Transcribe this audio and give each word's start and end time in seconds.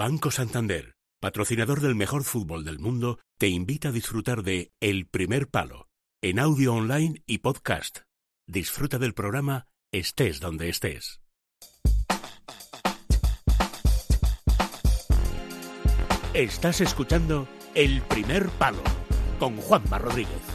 Banco 0.00 0.30
Santander, 0.30 0.94
patrocinador 1.20 1.80
del 1.80 1.96
mejor 1.96 2.22
fútbol 2.22 2.64
del 2.64 2.78
mundo, 2.78 3.18
te 3.36 3.48
invita 3.48 3.88
a 3.88 3.90
disfrutar 3.90 4.44
de 4.44 4.70
El 4.78 5.08
primer 5.08 5.48
palo, 5.48 5.88
en 6.22 6.38
audio 6.38 6.72
online 6.74 7.24
y 7.26 7.38
podcast. 7.38 8.02
Disfruta 8.46 8.98
del 8.98 9.12
programa 9.12 9.66
estés 9.90 10.38
donde 10.38 10.68
estés. 10.68 11.20
Estás 16.32 16.80
escuchando 16.80 17.48
El 17.74 18.00
primer 18.02 18.50
palo 18.50 18.84
con 19.40 19.56
Juanma 19.56 19.98
Rodríguez. 19.98 20.47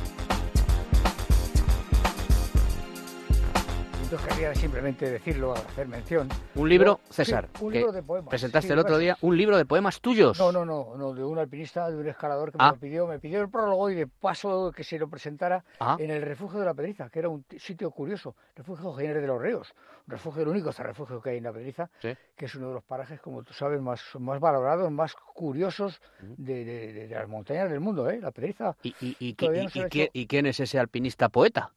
Yo 4.13 4.19
quería 4.27 4.53
simplemente 4.53 5.09
decirlo, 5.09 5.53
hacer 5.53 5.87
mención. 5.87 6.29
Un 6.53 6.69
libro, 6.69 6.99
Yo- 6.99 7.07
sí, 7.09 7.13
César, 7.25 7.49
un 7.61 7.71
que 7.71 7.79
libro 7.79 7.91
de 7.91 8.03
poemas. 8.03 8.29
presentaste 8.29 8.67
sí, 8.67 8.73
el 8.73 8.77
otro 8.77 8.99
día 8.99 9.17
un 9.21 9.35
libro 9.35 9.57
de 9.57 9.65
poemas 9.65 9.99
tuyos. 10.01 10.37
No, 10.37 10.51
no, 10.51 10.63
no, 10.63 10.95
no, 10.95 11.15
de 11.15 11.23
un 11.23 11.39
alpinista, 11.39 11.89
de 11.89 11.97
un 11.97 12.07
escalador 12.07 12.51
que 12.51 12.57
Ah. 12.61 12.67
me 12.67 12.75
lo 12.75 12.79
pidió, 12.79 13.07
me 13.07 13.17
pidió 13.17 13.41
el 13.41 13.49
prólogo 13.49 13.89
y 13.89 13.95
de 13.95 14.05
paso 14.05 14.71
que 14.71 14.83
se 14.83 14.99
lo 14.99 15.07
presentara 15.09 15.65
Ah. 15.79 15.97
en 15.99 16.11
el 16.11 16.21
refugio 16.21 16.59
de 16.59 16.65
la 16.65 16.75
Pedriza, 16.75 17.09
que 17.09 17.17
era 17.17 17.29
un 17.29 17.43
sitio 17.57 17.89
curioso, 17.89 18.35
refugio 18.55 18.93
General 18.93 19.19
de 19.19 19.27
los 19.27 19.41
Ríos, 19.41 19.73
un 20.05 20.11
refugio, 20.11 20.43
el 20.43 20.49
único 20.49 20.69
refugio 20.71 21.19
que 21.19 21.31
hay 21.31 21.37
en 21.37 21.45
la 21.45 21.51
Pedriza, 21.53 21.89
Sí. 21.99 22.15
que 22.35 22.45
es 22.45 22.53
uno 22.53 22.67
de 22.67 22.73
los 22.75 22.83
parajes, 22.83 23.19
como 23.19 23.41
tú 23.41 23.53
sabes, 23.55 23.81
más, 23.81 23.99
más 24.19 24.39
valorados, 24.39 24.91
más 24.91 25.15
curiosos 25.15 25.99
de, 26.21 26.63
de- 26.63 26.93
de- 26.93 27.07
de 27.07 27.15
las 27.15 27.27
montañas 27.27 27.67
del 27.67 27.79
mundo, 27.79 28.07
¿eh? 28.11 28.19
La 28.21 28.29
Pedriza, 28.29 28.75
¿Y, 28.83 28.89
y, 29.01 29.15
y, 29.19 29.33
Todavía 29.33 29.61
y- 29.61 29.63
no 29.65 29.69
se 29.71 29.79
y 29.79 29.81
ha 29.81 29.89
quién- 29.89 30.03
hecho- 30.03 30.11
y 30.13 30.27
quién 30.27 30.45
es 30.45 30.59
ese 30.59 30.77
alpinista 30.77 31.29
poeta? 31.29 31.71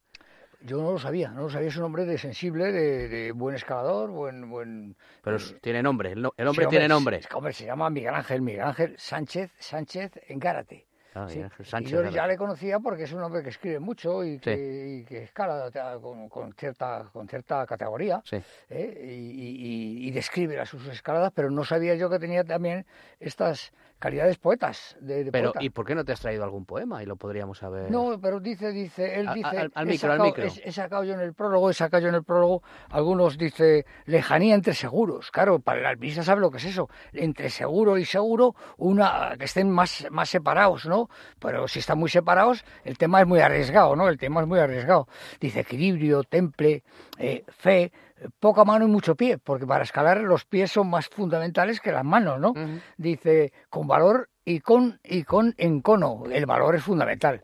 Yo 0.60 0.78
no 0.82 0.92
lo 0.92 0.98
sabía, 0.98 1.30
no 1.30 1.42
lo 1.42 1.50
sabía, 1.50 1.68
es 1.68 1.76
un 1.76 1.84
hombre 1.84 2.04
de 2.04 2.18
sensible, 2.18 2.72
de, 2.72 3.08
de 3.08 3.32
buen 3.32 3.54
escalador, 3.56 4.10
buen... 4.10 4.48
buen 4.50 4.96
Pero 5.22 5.36
eh, 5.36 5.58
tiene 5.60 5.82
nombre, 5.82 6.12
el, 6.12 6.22
no- 6.22 6.32
el 6.36 6.48
hombre 6.48 6.66
tiene 6.66 6.88
nombre. 6.88 7.18
es 7.18 7.28
hombre, 7.34 7.52
se 7.52 7.66
llama 7.66 7.90
Miguel 7.90 8.14
Ángel, 8.14 8.42
Miguel 8.42 8.62
Ángel 8.62 8.94
Sánchez, 8.98 9.52
Sánchez 9.58 10.12
Engárate. 10.28 10.86
Ah, 11.18 11.26
Sí, 11.30 11.42
y 11.80 11.84
yo 11.86 12.04
ya 12.10 12.26
le 12.26 12.36
conocía 12.36 12.78
porque 12.78 13.04
es 13.04 13.12
un 13.14 13.22
hombre 13.22 13.42
que 13.42 13.48
escribe 13.48 13.80
mucho 13.80 14.22
y 14.22 14.38
que, 14.38 14.98
y 15.00 15.04
que 15.06 15.22
escala 15.22 15.70
con, 16.02 16.28
con 16.28 16.52
cierta, 16.52 17.08
con 17.10 17.26
cierta 17.26 17.64
categoría 17.64 18.20
Sí. 18.22 18.36
¿eh? 18.68 19.00
y, 19.02 19.08
y- 19.08 19.56
y- 20.04 20.08
y 20.08 20.10
describe 20.10 20.56
las 20.56 20.68
sus 20.68 20.86
escaladas, 20.88 21.32
pero 21.34 21.50
no 21.50 21.64
sabía 21.64 21.94
yo 21.94 22.10
que 22.10 22.18
tenía 22.18 22.44
también 22.44 22.84
estas 23.18 23.72
calidades 23.98 24.38
poetas. 24.38 24.96
De, 25.00 25.24
de 25.24 25.32
Pero, 25.32 25.52
poeta. 25.52 25.64
¿y 25.64 25.70
por 25.70 25.86
qué 25.86 25.94
no 25.94 26.04
te 26.04 26.12
has 26.12 26.20
traído 26.20 26.44
algún 26.44 26.64
poema? 26.66 27.02
Y 27.02 27.06
lo 27.06 27.16
podríamos 27.16 27.58
saber. 27.58 27.90
No, 27.90 28.20
pero 28.20 28.40
dice, 28.40 28.70
dice, 28.72 29.20
él 29.20 29.28
Al- 29.28 29.34
dice, 29.34 29.48
al- 29.58 29.72
al 29.74 29.86
micro, 29.86 30.12
al 30.12 30.18
sacado- 30.18 30.24
micro. 30.24 30.44
He, 30.44 30.68
he 30.68 30.72
sacado 30.72 31.04
yo 31.04 31.14
en 31.14 31.20
el 31.20 31.34
prólogo, 31.34 31.70
he 31.70 31.74
sacado 31.74 32.02
yo 32.02 32.08
en 32.08 32.14
el 32.14 32.24
prólogo, 32.24 32.62
algunos 32.90 33.38
dice 33.38 33.86
lejanía 34.04 34.54
entre 34.54 34.74
seguros. 34.74 35.30
Claro, 35.30 35.58
para 35.60 35.80
el 35.80 35.86
alpinista 35.86 36.22
sabe 36.22 36.40
lo 36.40 36.50
que 36.50 36.58
es 36.58 36.64
eso. 36.66 36.88
Entre 37.12 37.50
seguro 37.50 37.96
y 37.98 38.04
seguro, 38.04 38.54
una 38.76 39.34
que 39.38 39.44
estén 39.46 39.70
más, 39.70 40.06
más 40.10 40.28
separados, 40.28 40.86
¿no? 40.86 41.08
Pero 41.38 41.66
si 41.68 41.78
están 41.78 41.98
muy 41.98 42.10
separados, 42.10 42.64
el 42.84 42.98
tema 42.98 43.20
es 43.20 43.26
muy 43.26 43.40
arriesgado, 43.40 43.96
¿no? 43.96 44.08
El 44.08 44.18
tema 44.18 44.40
es 44.42 44.46
muy 44.46 44.58
arriesgado. 44.58 45.08
Dice 45.40 45.60
equilibrio, 45.60 46.22
temple, 46.24 46.82
eh, 47.18 47.44
fe, 47.48 47.92
poca 48.40 48.64
mano 48.64 48.84
y 48.86 48.88
mucho 48.88 49.14
pie, 49.14 49.38
porque 49.38 49.66
para 49.66 49.84
escalar 49.84 50.20
los 50.20 50.44
pies 50.44 50.72
son 50.72 50.88
más 50.88 51.08
fundamentales 51.08 51.80
que 51.80 51.92
las 51.92 52.04
manos, 52.04 52.40
¿no? 52.40 52.52
Dice 52.96 53.52
con 53.68 53.86
valor 53.86 54.28
y 54.44 54.60
con 54.60 55.00
y 55.04 55.24
con 55.24 55.54
encono. 55.58 56.24
El 56.30 56.46
valor 56.46 56.74
es 56.76 56.82
fundamental. 56.82 57.42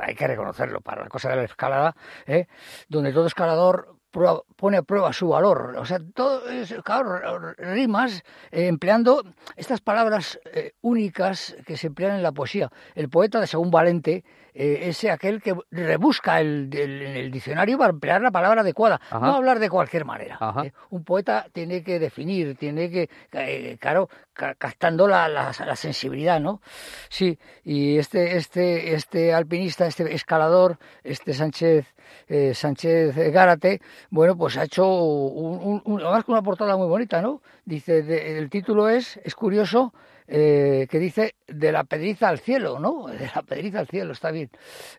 Hay 0.00 0.14
que 0.14 0.26
reconocerlo 0.26 0.80
para 0.82 1.02
la 1.04 1.08
cosa 1.08 1.30
de 1.30 1.36
la 1.36 1.44
escalada, 1.44 1.96
¿eh? 2.26 2.46
donde 2.88 3.12
todo 3.12 3.26
escalador 3.26 3.96
prueba- 4.10 4.42
pone 4.56 4.76
a 4.76 4.82
prueba 4.82 5.10
su 5.14 5.28
valor. 5.28 5.74
O 5.78 5.86
sea, 5.86 5.98
todo 6.14 6.50
es, 6.50 6.74
claro, 6.84 7.54
rimas 7.56 8.22
eh, 8.50 8.66
empleando 8.66 9.24
estas 9.56 9.80
palabras 9.80 10.38
eh, 10.52 10.72
únicas 10.82 11.56
que 11.66 11.78
se 11.78 11.86
emplean 11.86 12.16
en 12.16 12.22
la 12.22 12.32
poesía. 12.32 12.68
El 12.94 13.08
poeta, 13.08 13.40
de 13.40 13.46
según 13.46 13.70
Valente, 13.70 14.22
eh, 14.54 14.80
es 14.88 15.04
aquel 15.04 15.40
que 15.42 15.54
rebusca 15.70 16.40
el, 16.40 16.70
el- 16.72 17.02
en 17.02 17.16
el 17.16 17.30
diccionario 17.30 17.78
para 17.78 17.90
emplear 17.90 18.20
la 18.20 18.30
palabra 18.30 18.60
adecuada, 18.62 19.00
Ajá. 19.10 19.26
no 19.26 19.36
hablar 19.36 19.58
de 19.58 19.70
cualquier 19.70 20.04
manera. 20.04 20.38
¿eh? 20.64 20.72
Un 20.90 21.04
poeta 21.04 21.46
tiene 21.52 21.82
que 21.82 21.98
definir, 21.98 22.56
tiene 22.56 22.90
que, 22.90 23.08
eh, 23.32 23.76
claro, 23.80 24.08
ca- 24.32 24.54
captando 24.54 25.06
la, 25.08 25.28
la- 25.28 25.52
la 25.66 25.76
sensibilidad, 25.76 26.40
¿no? 26.40 26.60
Sí, 27.08 27.38
y 27.64 27.98
este, 27.98 28.36
este, 28.36 28.94
este 28.94 29.32
alpinista, 29.34 29.86
este 29.86 30.14
escalador, 30.14 30.78
este 31.04 31.34
Sánchez, 31.34 31.86
eh, 32.28 32.54
Sánchez 32.54 33.14
Gárate, 33.32 33.80
bueno, 34.10 34.36
pues 34.36 34.56
ha 34.56 34.64
hecho 34.64 34.86
un, 34.86 35.58
un- 35.62 35.82
un- 35.84 36.00
además 36.00 36.24
con 36.24 36.32
una 36.34 36.42
portada 36.42 36.76
muy 36.76 36.86
bonita, 36.88 37.22
¿no? 37.22 37.40
Dice, 37.64 38.02
de- 38.02 38.38
el 38.38 38.50
título 38.50 38.88
es, 38.88 39.18
es 39.24 39.34
curioso, 39.34 39.92
eh, 40.32 40.86
que 40.88 40.98
dice 41.00 41.34
de 41.48 41.72
la 41.72 41.82
pedriza 41.84 42.28
al 42.28 42.38
cielo, 42.38 42.78
¿no? 42.78 43.06
De 43.18 43.26
la 43.34 43.42
pedriza 43.42 43.80
al 43.80 43.88
cielo, 43.88 44.12
está 44.12 44.30
bien, 44.30 44.48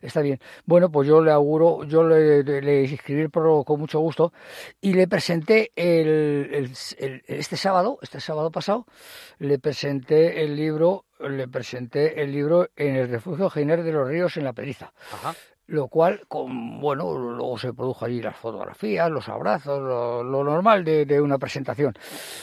está 0.02 0.20
bien. 0.20 0.38
Bueno, 0.66 0.90
pues 0.92 1.08
yo 1.08 1.22
le 1.22 1.30
auguro, 1.32 1.84
yo 1.84 2.02
le, 2.04 2.42
le- 2.42 2.84
escribí 2.84 3.28
con 3.30 3.80
mucho 3.80 3.98
gusto 4.00 4.32
y 4.80 4.92
le 4.92 5.08
presenté 5.08 5.72
el- 5.74 6.70
este 7.26 7.56
sábado, 7.56 7.98
este 8.02 8.20
sábado 8.20 8.50
pasado, 8.50 8.86
le 9.38 9.58
presenté 9.58 10.44
el 10.44 10.54
libro, 10.54 11.06
le 11.18 11.48
presenté 11.48 12.20
el 12.22 12.30
libro 12.32 12.68
en 12.76 12.96
el 12.96 13.08
refugio 13.08 13.48
Giner 13.48 13.82
de 13.82 13.92
los 13.92 14.06
Ríos 14.06 14.36
en 14.36 14.44
la 14.44 14.52
Pedriza 14.52 14.92
Ajá. 15.12 15.34
Lo 15.72 15.88
cual, 15.88 16.20
con, 16.28 16.80
bueno, 16.80 17.16
luego 17.16 17.56
se 17.58 17.72
produjo 17.72 18.04
allí 18.04 18.20
las 18.20 18.36
fotografías, 18.36 19.10
los 19.10 19.26
abrazos, 19.30 19.80
lo, 19.80 20.22
lo 20.22 20.44
normal 20.44 20.84
de, 20.84 21.06
de 21.06 21.18
una 21.18 21.38
presentación. 21.38 21.94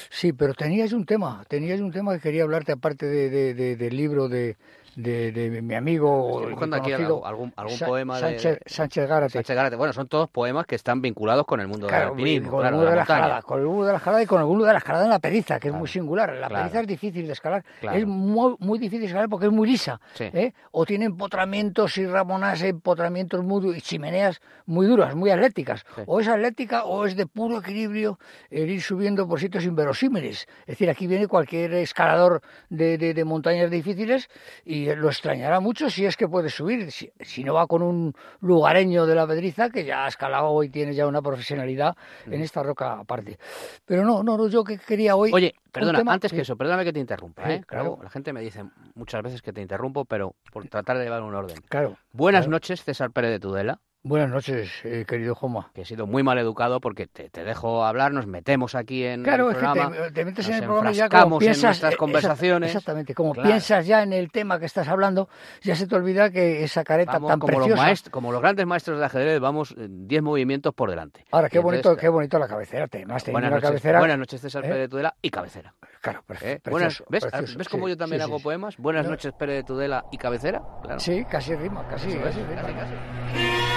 Sí, 0.10 0.34
pero 0.34 0.56
tenías 0.56 0.94
un 0.94 1.06
tema, 1.06 1.44
tenías 1.48 1.80
un 1.80 1.92
tema 1.92 2.16
que 2.16 2.22
quería 2.22 2.42
hablarte 2.42 2.72
aparte 2.72 3.06
de, 3.06 3.30
de- 3.30 3.54
de- 3.54 3.76
del 3.76 3.96
libro 3.96 4.28
de, 4.30 4.58
de, 4.96 5.32
de 5.32 5.62
mi 5.62 5.76
amigo 5.76 6.50
Estoy 6.50 6.70
aquí 6.74 6.92
algún, 6.94 7.54
algún 7.56 7.78
Sa- 7.78 7.86
poema 7.86 8.20
de 8.20 8.40
Sánchez, 8.66 9.08
Gárate. 9.08 9.34
Sánchez 9.34 9.56
Gárate. 9.56 9.76
Bueno, 9.76 9.94
son 9.94 10.08
todos 10.08 10.30
poemas 10.30 10.66
que 10.66 10.76
están 10.76 11.02
vinculados 11.02 11.46
con 11.46 11.60
el 11.60 11.68
mundo 11.68 11.88
del 11.88 11.96
Claro, 11.96 12.12
alpinismo, 12.12 12.52
con 12.52 12.60
claro, 12.62 12.76
el 12.76 12.82
mundo 12.82 12.86
de 12.86 12.92
de 12.92 12.96
la 12.96 13.00
la 13.00 13.04
escalada, 13.04 13.42
con 13.42 13.60
el 13.60 13.66
mundo 13.66 13.86
de 13.86 13.92
la 13.92 13.98
escalada 13.98 14.24
y 14.24 14.26
con 14.26 14.42
el 14.42 14.48
mundo 14.48 14.66
de 14.66 14.72
la 14.74 14.78
escalada 14.80 15.04
en 15.06 15.10
la 15.12 15.20
periza, 15.20 15.60
que 15.60 15.68
es 15.70 15.74
muy 15.74 15.88
singular. 15.88 16.34
La 16.34 16.50
periza 16.50 16.82
es 16.82 16.88
difícil 16.88 17.28
de 17.28 17.34
escalar, 17.34 17.64
es 17.94 18.06
muy, 18.06 18.56
muy 18.60 18.80
difícil 18.80 19.02
de 19.02 19.06
escalar 19.08 19.30
porque 19.30 19.46
es 19.48 19.52
muy 19.52 19.68
lisa. 19.70 20.00
Sí. 20.14 20.26
¿eh? 20.34 20.54
O 20.72 20.86
tiene 20.86 21.06
empotramientos 21.06 21.98
y 21.98 22.06
ramonas, 22.06 22.62
empotramientos 22.62 23.44
muy 23.44 23.78
y 23.78 23.82
chimeneas 23.82 24.42
muy 24.66 24.86
duras, 24.88 25.16
muy 25.16 25.32
atléticas. 25.32 25.86
Sí. 25.96 26.02
O 26.06 26.20
es 26.20 26.28
atlética 26.28 26.84
o 26.86 27.06
es 27.06 27.16
de 27.16 27.26
puro 27.26 27.60
equilibrio 27.60 28.20
el 28.50 28.70
ir 28.70 28.82
subiendo 28.82 29.28
por 29.28 29.40
sitios 29.40 29.64
inverosímiles. 29.66 30.48
Es 30.62 30.68
decir, 30.68 30.90
aquí 30.90 31.08
viene 31.08 31.28
cualquier 31.28 31.74
escalador 31.74 32.42
de, 32.70 32.98
de- 32.98 33.14
de 33.14 33.26
montañas 33.26 33.70
difíciles 33.72 34.30
y 34.66 34.79
lo 34.86 35.08
extrañará 35.10 35.60
mucho 35.60 35.90
si 35.90 36.06
es 36.06 36.16
que 36.18 36.28
puede 36.28 36.50
subir. 36.50 36.92
Si, 36.92 37.12
si 37.22 37.44
no 37.44 37.54
va 37.54 37.68
con 37.68 37.82
un 37.82 38.14
lugareño 38.42 39.06
de 39.06 39.16
la 39.16 39.28
Pedriza 39.28 39.70
que 39.70 39.86
ya 39.86 40.06
ha 40.06 40.08
escalado 40.08 40.64
y 40.64 40.70
tiene 40.70 40.94
ya 40.94 41.08
una 41.08 41.22
profesionalidad 41.22 41.96
en 42.26 42.42
esta 42.42 42.64
roca 42.64 43.00
aparte. 43.00 43.38
Pero 43.86 44.04
no, 44.04 44.24
no, 44.24 44.38
no, 44.38 44.48
yo 44.48 44.64
que 44.64 44.78
quería 44.78 45.16
hoy... 45.16 45.32
Mm. 45.32 45.36
Oye, 45.36 45.56
perdona, 45.72 46.02
antes 46.12 46.32
sí. 46.32 46.36
que 46.36 46.42
eso, 46.44 46.56
perdóname 46.56 46.84
que 46.86 46.94
te 46.94 47.00
interrumpa, 47.00 47.46
Sí, 47.46 47.52
¿eh? 47.54 47.64
claro. 47.66 48.00
La 48.02 48.10
gente 48.10 48.34
me 48.34 48.42
dice 48.42 48.64
muchas 48.96 49.22
veces 49.24 49.42
que 49.42 49.54
te 49.54 49.62
interrumpo, 49.62 50.06
pero 50.06 50.36
por 50.52 50.68
tratar 50.68 50.98
de 50.98 51.04
llevar 51.04 51.22
un 51.24 51.36
orden. 51.36 51.58
Claro. 51.70 51.98
Buenas 52.12 52.42
Claro. 52.46 52.52
noches, 52.52 52.84
César 52.84 53.12
Pérez 53.12 53.32
de 53.32 53.40
Tudela, 53.40 53.80
Buenas 54.02 54.30
noches, 54.30 54.72
eh, 54.86 55.04
querido 55.06 55.36
Joma. 55.36 55.72
que 55.74 55.82
he 55.82 55.86
sido 55.86 56.08
muy 56.08 56.24
mal 56.24 56.38
educado 56.38 56.80
porque 56.80 57.06
te, 57.06 57.30
te 57.30 57.44
dejo 57.44 57.84
hablar, 57.84 58.14
nos 58.14 58.28
metemos 58.28 58.74
aquí 58.74 59.04
en 59.04 59.24
Claro, 59.24 59.50
el 59.50 59.52
es 59.52 59.58
que 59.58 59.66
programa. 59.66 59.92
te, 59.92 60.12
te 60.12 60.26
metes 60.26 60.48
en 60.48 60.54
el 60.56 60.64
programa 60.64 60.92
y 60.92 60.94
ya 60.94 61.10
como 61.10 61.36
en 61.36 61.40
piensas... 61.40 61.64
nuestras 61.66 61.94
eh, 61.96 61.98
conversaciones. 61.98 62.70
Exactamente, 62.70 63.14
como 63.14 63.34
Claro. 63.34 63.50
piensas 63.50 63.86
ya 63.86 64.02
en 64.02 64.14
el 64.14 64.32
tema 64.32 64.58
que 64.58 64.68
estás 64.68 64.88
hablando, 64.88 65.28
ya 65.62 65.76
se 65.76 65.86
te 65.86 65.96
olvida 65.98 66.30
que 66.32 66.64
esa 66.64 66.86
careta 66.86 67.12
Vamos, 67.12 67.30
tan 67.30 67.40
como, 67.40 67.60
los 67.60 67.68
preciosa... 67.68 67.92
maest- 67.92 68.10
como 68.10 68.32
los 68.32 68.42
grandes 68.42 68.66
maestros 68.66 69.00
de 69.00 69.06
ajedrez, 69.06 69.40
vamos 69.42 69.72
eh, 69.78 69.88
10 69.90 70.22
movimientos 70.24 70.74
por 70.74 70.90
delante. 70.90 71.26
Ahora, 71.32 71.50
qué 71.50 71.58
entonces, 71.58 71.84
bonito, 71.84 72.00
qué 72.00 72.08
bonito 72.08 72.40
la 72.40 72.48
cabecera. 72.48 72.88
Te, 72.88 73.00
has 73.10 73.24
tenido 73.26 73.34
Buenas 73.34 73.50
una 73.50 73.58
noches, 73.58 73.70
cabecera... 73.70 74.00
buenas 74.00 74.18
noches, 74.18 74.40
César 74.40 74.64
¿eh? 74.64 74.68
Pérez 74.70 74.80
de 74.84 74.88
Tudela 74.88 75.16
y 75.22 75.30
cabecera. 75.30 75.76
Claro, 76.00 76.24
pre- 76.26 76.38
¿eh? 76.54 76.60
precioso, 76.64 76.72
Buenas, 76.72 77.04
¿Ves, 77.10 77.26
precioso, 77.26 77.58
¿ves 77.58 77.68
sí, 77.68 77.72
cómo 77.72 77.90
yo 77.90 77.98
también 77.98 78.22
sí, 78.22 78.28
hago 78.30 78.38
sí. 78.38 78.44
poemas? 78.46 78.78
Buenas 78.78 79.04
No. 79.04 79.12
noches, 79.12 79.34
Pérez 79.34 79.58
de 79.58 79.64
Tudela 79.66 80.06
y 80.10 80.18
cabecera. 80.18 80.62
Claro. 80.84 81.02
Sí, 81.02 81.26
casi 81.30 81.54
rima, 81.54 81.86
casi, 81.90 82.18
casi 82.18 82.40
rima. 82.42 82.62
casi, 82.62 82.74
casi. 82.74 83.69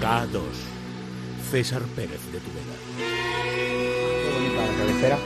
K2. 0.00 0.40
César 1.50 1.82
Pérez 1.94 2.20
de 2.32 2.38
Tudela. 2.38 2.74
Qué 2.96 4.30
bonita 4.34 4.66
la 4.66 4.78
cabecera. 4.78 5.18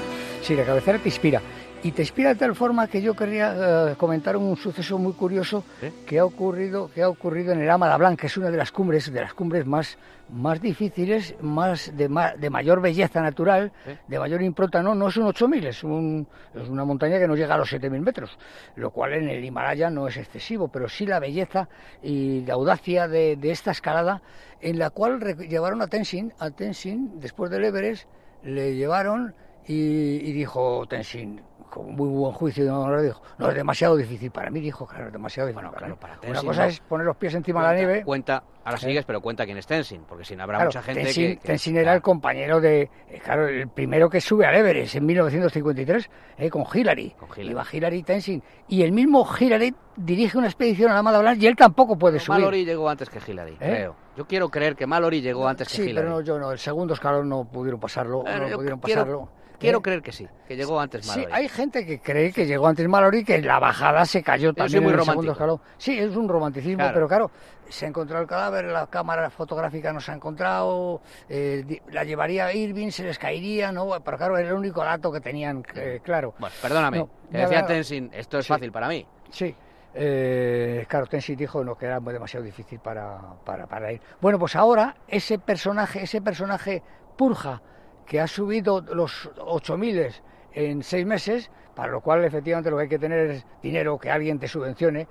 Sí, 0.42 0.56
la 0.56 0.64
cabecera 0.64 0.98
te 0.98 1.08
inspira. 1.08 1.42
Y 1.82 1.92
te 1.92 2.02
inspira 2.02 2.30
de 2.30 2.36
tal 2.36 2.54
forma 2.54 2.86
que 2.86 3.02
yo 3.02 3.14
querría 3.14 3.90
eh, 3.90 3.94
comentar 3.96 4.36
un 4.36 4.56
suceso 4.56 4.98
muy 4.98 5.12
curioso 5.14 5.64
que 6.06 6.18
ha 6.18 6.24
ocurrido 6.24 6.90
que 6.94 7.02
ha 7.02 7.08
ocurrido 7.08 7.52
en 7.52 7.60
el 7.60 7.70
Amada 7.70 7.96
Blanc, 7.96 8.20
que 8.20 8.28
es 8.28 8.36
una 8.36 8.50
de 8.50 8.56
las 8.56 8.70
cumbres 8.70 9.12
de 9.12 9.20
las 9.20 9.34
cumbres 9.34 9.66
más 9.66 9.98
más 10.32 10.60
difíciles, 10.60 11.34
más 11.40 11.94
de, 11.94 12.08
de 12.38 12.50
mayor 12.50 12.80
belleza 12.80 13.20
natural, 13.20 13.70
de 14.08 14.18
mayor 14.18 14.42
impronta. 14.42 14.82
No, 14.82 14.94
no 14.94 15.08
es 15.08 15.16
un 15.18 15.26
8000, 15.26 15.66
es, 15.66 15.84
un, 15.84 16.26
es 16.54 16.68
una 16.68 16.84
montaña 16.84 17.18
que 17.18 17.28
no 17.28 17.36
llega 17.36 17.54
a 17.54 17.58
los 17.58 17.68
7000 17.68 18.00
metros, 18.00 18.38
lo 18.76 18.90
cual 18.90 19.12
en 19.12 19.28
el 19.28 19.44
Himalaya 19.44 19.90
no 19.90 20.08
es 20.08 20.16
excesivo, 20.16 20.68
pero 20.68 20.88
sí 20.88 21.04
la 21.04 21.18
belleza 21.20 21.68
y 22.02 22.44
la 22.46 22.54
audacia 22.54 23.08
de, 23.08 23.36
de 23.36 23.50
esta 23.50 23.72
escalada, 23.72 24.22
en 24.60 24.78
la 24.78 24.90
cual 24.90 25.20
llevaron 25.48 25.82
a 25.82 25.86
Tenzin, 25.86 26.32
a 26.38 26.50
Tenzin 26.50 27.20
después 27.20 27.50
del 27.50 27.64
Everest, 27.64 28.08
le 28.42 28.74
llevaron 28.74 29.34
y, 29.66 29.74
y 29.74 30.32
dijo 30.32 30.86
Tenzin, 30.88 31.42
con 31.72 31.94
muy 31.94 32.06
buen 32.06 32.34
juicio, 32.34 32.66
no, 32.66 33.00
dijo, 33.00 33.22
no 33.38 33.48
es 33.48 33.54
demasiado 33.54 33.96
difícil. 33.96 34.30
Para 34.30 34.50
mí 34.50 34.60
dijo, 34.60 34.86
claro, 34.86 35.06
es 35.06 35.12
demasiado 35.12 35.48
difícil. 35.48 35.70
Bueno, 35.70 35.96
claro, 35.96 35.96
para 35.96 36.18
Una 36.28 36.42
cosa 36.42 36.66
es 36.66 36.80
poner 36.80 37.06
los 37.06 37.16
pies 37.16 37.34
encima 37.34 37.62
de 37.62 37.66
la 37.66 37.74
nieve. 37.74 38.04
Cuenta, 38.04 38.42
ahora 38.62 38.76
sigues, 38.76 39.06
pero 39.06 39.22
cuenta 39.22 39.46
quién 39.46 39.56
es 39.56 39.66
Tenzin, 39.66 40.02
porque 40.06 40.22
si 40.22 40.36
no 40.36 40.42
habrá 40.42 40.62
mucha 40.62 40.82
gente 40.82 41.04
Tenzin, 41.04 41.38
que, 41.38 41.46
Tenzin 41.46 41.78
era 41.78 41.94
el 41.94 42.02
compañero 42.02 42.60
de, 42.60 42.90
eh, 43.08 43.20
claro, 43.24 43.48
el 43.48 43.68
primero 43.68 44.10
que 44.10 44.20
sube 44.20 44.44
al 44.44 44.54
Everest 44.54 44.96
en 44.96 45.06
1953, 45.06 46.10
eh, 46.36 46.50
con 46.50 46.66
Hillary. 46.70 47.14
Con 47.18 47.30
Hillary. 47.30 47.50
Iba 47.52 47.64
Hillary 47.72 48.02
Tenzin. 48.02 48.42
Y 48.68 48.82
el 48.82 48.92
mismo 48.92 49.26
Hillary 49.40 49.74
dirige 49.96 50.36
una 50.36 50.48
expedición 50.48 50.90
a 50.90 50.94
la 50.94 51.02
Mada 51.02 51.34
y 51.34 51.46
él 51.46 51.56
tampoco 51.56 51.96
puede 51.96 52.20
subir. 52.20 52.40
Mallory 52.40 52.66
llegó 52.66 52.90
antes 52.90 53.08
que 53.08 53.18
Hillary, 53.26 53.52
¿Eh? 53.52 53.56
creo. 53.58 53.96
Yo 54.14 54.26
quiero 54.26 54.50
creer 54.50 54.76
que 54.76 54.86
Mallory 54.86 55.22
llegó 55.22 55.48
antes 55.48 55.68
que 55.68 55.76
Hillary. 55.76 55.90
Sí, 55.90 55.96
pero 55.96 56.10
no, 56.10 56.20
yo 56.20 56.38
no, 56.38 56.52
el 56.52 56.58
segundo 56.58 56.92
escalón 56.92 57.30
no 57.30 57.46
pudieron 57.46 57.80
pasarlo, 57.80 58.24
no 58.24 58.56
pudieron 58.56 58.78
pasarlo. 58.78 59.04
Quiero 59.04 59.41
creer 59.82 60.02
que 60.02 60.12
sí, 60.12 60.26
que 60.46 60.56
llegó 60.56 60.80
antes 60.80 61.06
Mallory. 61.06 61.26
Sí, 61.26 61.32
hay 61.32 61.48
gente 61.48 61.86
que 61.86 62.00
cree 62.00 62.32
que 62.32 62.46
llegó 62.46 62.66
antes 62.66 62.86
Mallory, 62.88 63.24
que 63.24 63.40
la 63.40 63.58
bajada 63.58 64.04
se 64.04 64.22
cayó 64.22 64.52
también 64.52 64.82
muy 64.82 64.92
en 64.92 64.98
el 64.98 65.04
segundo 65.04 65.32
escalón. 65.32 65.60
Sí, 65.78 65.98
es 65.98 66.16
un 66.16 66.28
romanticismo, 66.28 66.84
pero 66.92 67.08
claro, 67.08 67.30
se 67.68 67.86
ha 67.86 67.88
encontrado 67.88 68.22
el 68.22 68.28
cadáver, 68.28 68.66
la 68.66 68.86
cámara 68.86 69.30
fotográfica 69.30 69.92
no 69.92 70.00
se 70.00 70.12
ha 70.12 70.14
encontrado, 70.14 71.00
eh, 71.28 71.80
la 71.90 72.04
llevaría 72.04 72.52
Irving, 72.52 72.90
se 72.90 73.04
les 73.04 73.18
caería, 73.18 73.72
¿no? 73.72 73.88
Pero 74.04 74.16
claro, 74.16 74.36
era 74.36 74.48
el 74.48 74.54
único 74.54 74.84
dato 74.84 75.10
que 75.10 75.20
tenían 75.20 75.62
eh, 75.74 76.00
claro. 76.02 76.34
Bueno, 76.38 76.54
perdóname, 76.60 77.06
que 77.30 77.38
decía 77.38 77.64
Tenzin, 77.64 78.10
esto 78.12 78.38
es 78.38 78.46
fácil 78.46 78.72
para 78.72 78.88
mí. 78.88 79.06
Sí. 79.30 79.54
Eh, 79.94 80.86
claro, 80.88 81.06
Tenzin 81.06 81.36
dijo 81.36 81.62
no, 81.62 81.76
que 81.76 81.86
era 81.86 82.00
demasiado 82.00 82.44
difícil 82.44 82.78
para, 82.78 83.18
para, 83.44 83.66
para 83.66 83.92
ir. 83.92 84.00
Bueno, 84.20 84.38
pues 84.38 84.56
ahora 84.56 84.96
ese 85.06 85.38
personaje, 85.38 86.02
ese 86.02 86.22
personaje 86.22 86.82
Purja, 87.16 87.60
que 88.06 88.20
ha 88.20 88.26
subido 88.26 88.80
los 88.80 89.30
8.000 89.36 90.12
en 90.54 90.82
seis 90.82 91.06
meses, 91.06 91.50
para 91.74 91.92
lo 91.92 92.00
cual 92.00 92.24
efectivamente 92.24 92.70
lo 92.70 92.76
que 92.76 92.82
hay 92.82 92.88
que 92.88 92.98
tener 92.98 93.30
es 93.30 93.46
dinero, 93.62 93.98
que 93.98 94.10
alguien 94.10 94.38
te 94.38 94.48
subvencione. 94.48 95.06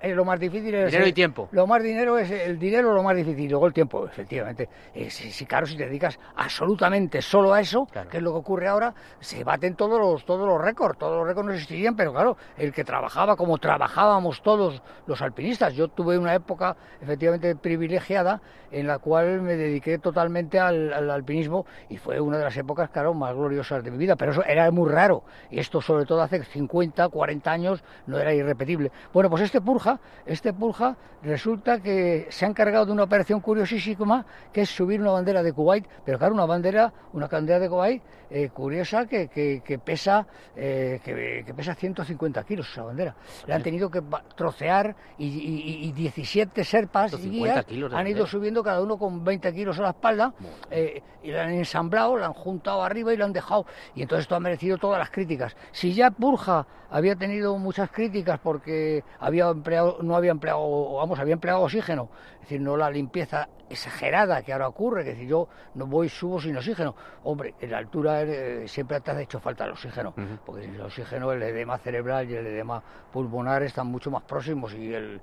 Eh, 0.00 0.14
lo 0.14 0.24
más 0.24 0.40
difícil 0.40 0.74
es... 0.74 0.86
Dinero 0.86 1.06
y 1.06 1.12
tiempo. 1.12 1.48
Lo 1.52 1.66
más 1.66 1.82
dinero 1.82 2.18
es 2.18 2.30
el 2.30 2.58
dinero, 2.58 2.92
lo 2.92 3.02
más 3.02 3.16
difícil, 3.16 3.50
luego 3.50 3.66
el 3.66 3.72
tiempo, 3.72 4.06
efectivamente. 4.06 4.68
Eh, 4.94 5.10
si, 5.10 5.44
claro, 5.46 5.66
si 5.66 5.76
te 5.76 5.86
dedicas 5.86 6.18
absolutamente 6.36 7.20
solo 7.20 7.52
a 7.52 7.60
eso, 7.60 7.86
que 8.10 8.16
es 8.16 8.22
lo 8.22 8.32
que 8.32 8.38
ocurre 8.38 8.68
ahora, 8.68 8.94
se 9.20 9.44
baten 9.44 9.74
todos 9.74 9.98
los, 10.00 10.24
todos 10.24 10.46
los 10.46 10.60
récords, 10.60 10.98
todos 10.98 11.18
los 11.18 11.26
récords 11.26 11.46
no 11.46 11.52
existirían, 11.52 11.96
pero 11.96 12.12
claro, 12.12 12.36
el 12.56 12.72
que 12.72 12.84
trabajaba 12.84 13.36
como 13.36 13.58
trabajábamos 13.58 14.42
todos 14.42 14.82
los 15.06 15.22
alpinistas, 15.22 15.74
yo 15.74 15.88
tuve 15.88 16.18
una 16.18 16.34
época 16.34 16.76
efectivamente 17.00 17.56
privilegiada 17.56 18.40
en 18.70 18.86
la 18.86 18.98
cual 18.98 19.42
me 19.42 19.56
dediqué 19.56 19.98
totalmente 19.98 20.58
al, 20.58 20.92
al 20.92 21.10
alpinismo 21.10 21.66
y 21.88 21.98
fue 21.98 22.20
una 22.20 22.38
de 22.38 22.44
las 22.44 22.56
épocas, 22.56 22.90
claro, 22.90 23.14
más 23.14 23.34
gloriosas 23.34 23.84
de 23.84 23.90
mi 23.90 23.98
vida, 23.98 24.16
pero 24.16 24.32
eso 24.32 24.44
era 24.44 24.70
muy 24.70 24.90
raro, 24.90 25.22
y 25.50 25.58
esto 25.58 25.80
sobre 25.80 26.05
todo 26.06 26.22
hace 26.22 26.42
50, 26.42 27.08
40 27.08 27.50
años 27.50 27.84
no 28.06 28.18
era 28.18 28.32
irrepetible. 28.32 28.90
Bueno, 29.12 29.30
pues 29.30 29.42
este 29.42 29.60
Purja, 29.60 30.00
este 30.24 30.52
Purja 30.52 30.96
resulta 31.22 31.80
que 31.80 32.26
se 32.30 32.44
ha 32.44 32.48
encargado 32.48 32.86
de 32.86 32.92
una 32.92 33.02
operación 33.02 33.40
curiosísima 33.40 34.24
que 34.52 34.62
es 34.62 34.70
subir 34.70 35.00
una 35.00 35.10
bandera 35.10 35.42
de 35.42 35.52
Kuwait, 35.52 35.86
pero 36.04 36.18
claro, 36.18 36.34
una 36.34 36.46
bandera, 36.46 36.92
una 37.12 37.26
bandera 37.26 37.58
de 37.58 37.68
Kuwait 37.68 38.02
eh, 38.28 38.48
curiosa 38.48 39.06
que, 39.06 39.28
que, 39.28 39.78
pesa 39.78 40.26
eh, 40.56 41.00
que, 41.04 41.54
pesa 41.54 41.74
150 41.74 42.42
kilos 42.44 42.68
esa 42.70 42.82
bandera. 42.82 43.14
La 43.46 43.56
han 43.56 43.62
tenido 43.62 43.90
que 43.90 44.02
trocear 44.34 44.94
y, 45.18 45.92
17 45.92 46.64
serpas 46.64 47.12
y 47.14 47.30
guías 47.30 47.64
han 47.92 48.06
ido 48.06 48.26
subiendo 48.26 48.62
cada 48.62 48.82
uno 48.82 48.98
con 48.98 49.24
20 49.24 49.52
kilos 49.52 49.78
a 49.78 49.82
la 49.82 49.90
espalda 49.90 50.34
eh, 50.70 51.02
y 51.22 51.30
la 51.30 51.44
han 51.44 51.50
ensamblado, 51.50 52.16
la 52.16 52.26
han 52.26 52.32
juntado 52.32 52.82
arriba 52.82 53.12
y 53.12 53.16
la 53.16 53.24
han 53.24 53.32
dejado. 53.32 53.66
Y 53.94 54.02
entonces 54.02 54.24
esto 54.24 54.34
ha 54.34 54.40
merecido 54.40 54.76
todas 54.78 54.98
las 54.98 55.10
críticas. 55.10 55.56
Si 55.72 55.92
ya 55.96 56.10
Burja 56.10 56.66
había 56.90 57.16
tenido 57.16 57.58
muchas 57.58 57.90
críticas 57.90 58.38
porque 58.38 59.02
había 59.18 59.48
empleado, 59.48 59.98
no 60.02 60.14
había 60.14 60.30
empleado, 60.30 60.94
vamos, 60.94 61.18
había 61.18 61.34
empleado 61.34 61.62
oxígeno, 61.62 62.08
es 62.34 62.40
decir, 62.42 62.60
no 62.60 62.76
la 62.76 62.90
limpieza 62.90 63.48
exagerada 63.68 64.42
que 64.42 64.52
ahora 64.52 64.68
ocurre, 64.68 65.04
que 65.04 65.16
si 65.16 65.26
yo 65.26 65.48
no 65.74 65.86
voy, 65.86 66.08
subo 66.08 66.40
sin 66.40 66.56
oxígeno. 66.56 66.94
Hombre, 67.24 67.54
en 67.60 67.72
la 67.72 67.78
altura 67.78 68.22
eh, 68.22 68.68
siempre 68.68 69.00
te 69.00 69.10
ha 69.10 69.20
hecho 69.20 69.40
falta 69.40 69.64
el 69.64 69.72
oxígeno, 69.72 70.14
porque 70.44 70.62
sin 70.62 70.74
el 70.74 70.82
oxígeno 70.82 71.32
el 71.32 71.42
edema 71.42 71.78
cerebral 71.78 72.30
y 72.30 72.34
el 72.34 72.46
edema 72.46 72.82
pulmonar 73.12 73.64
están 73.64 73.88
mucho 73.88 74.10
más 74.10 74.22
próximos 74.22 74.72
y 74.74 74.94
el, 74.94 75.20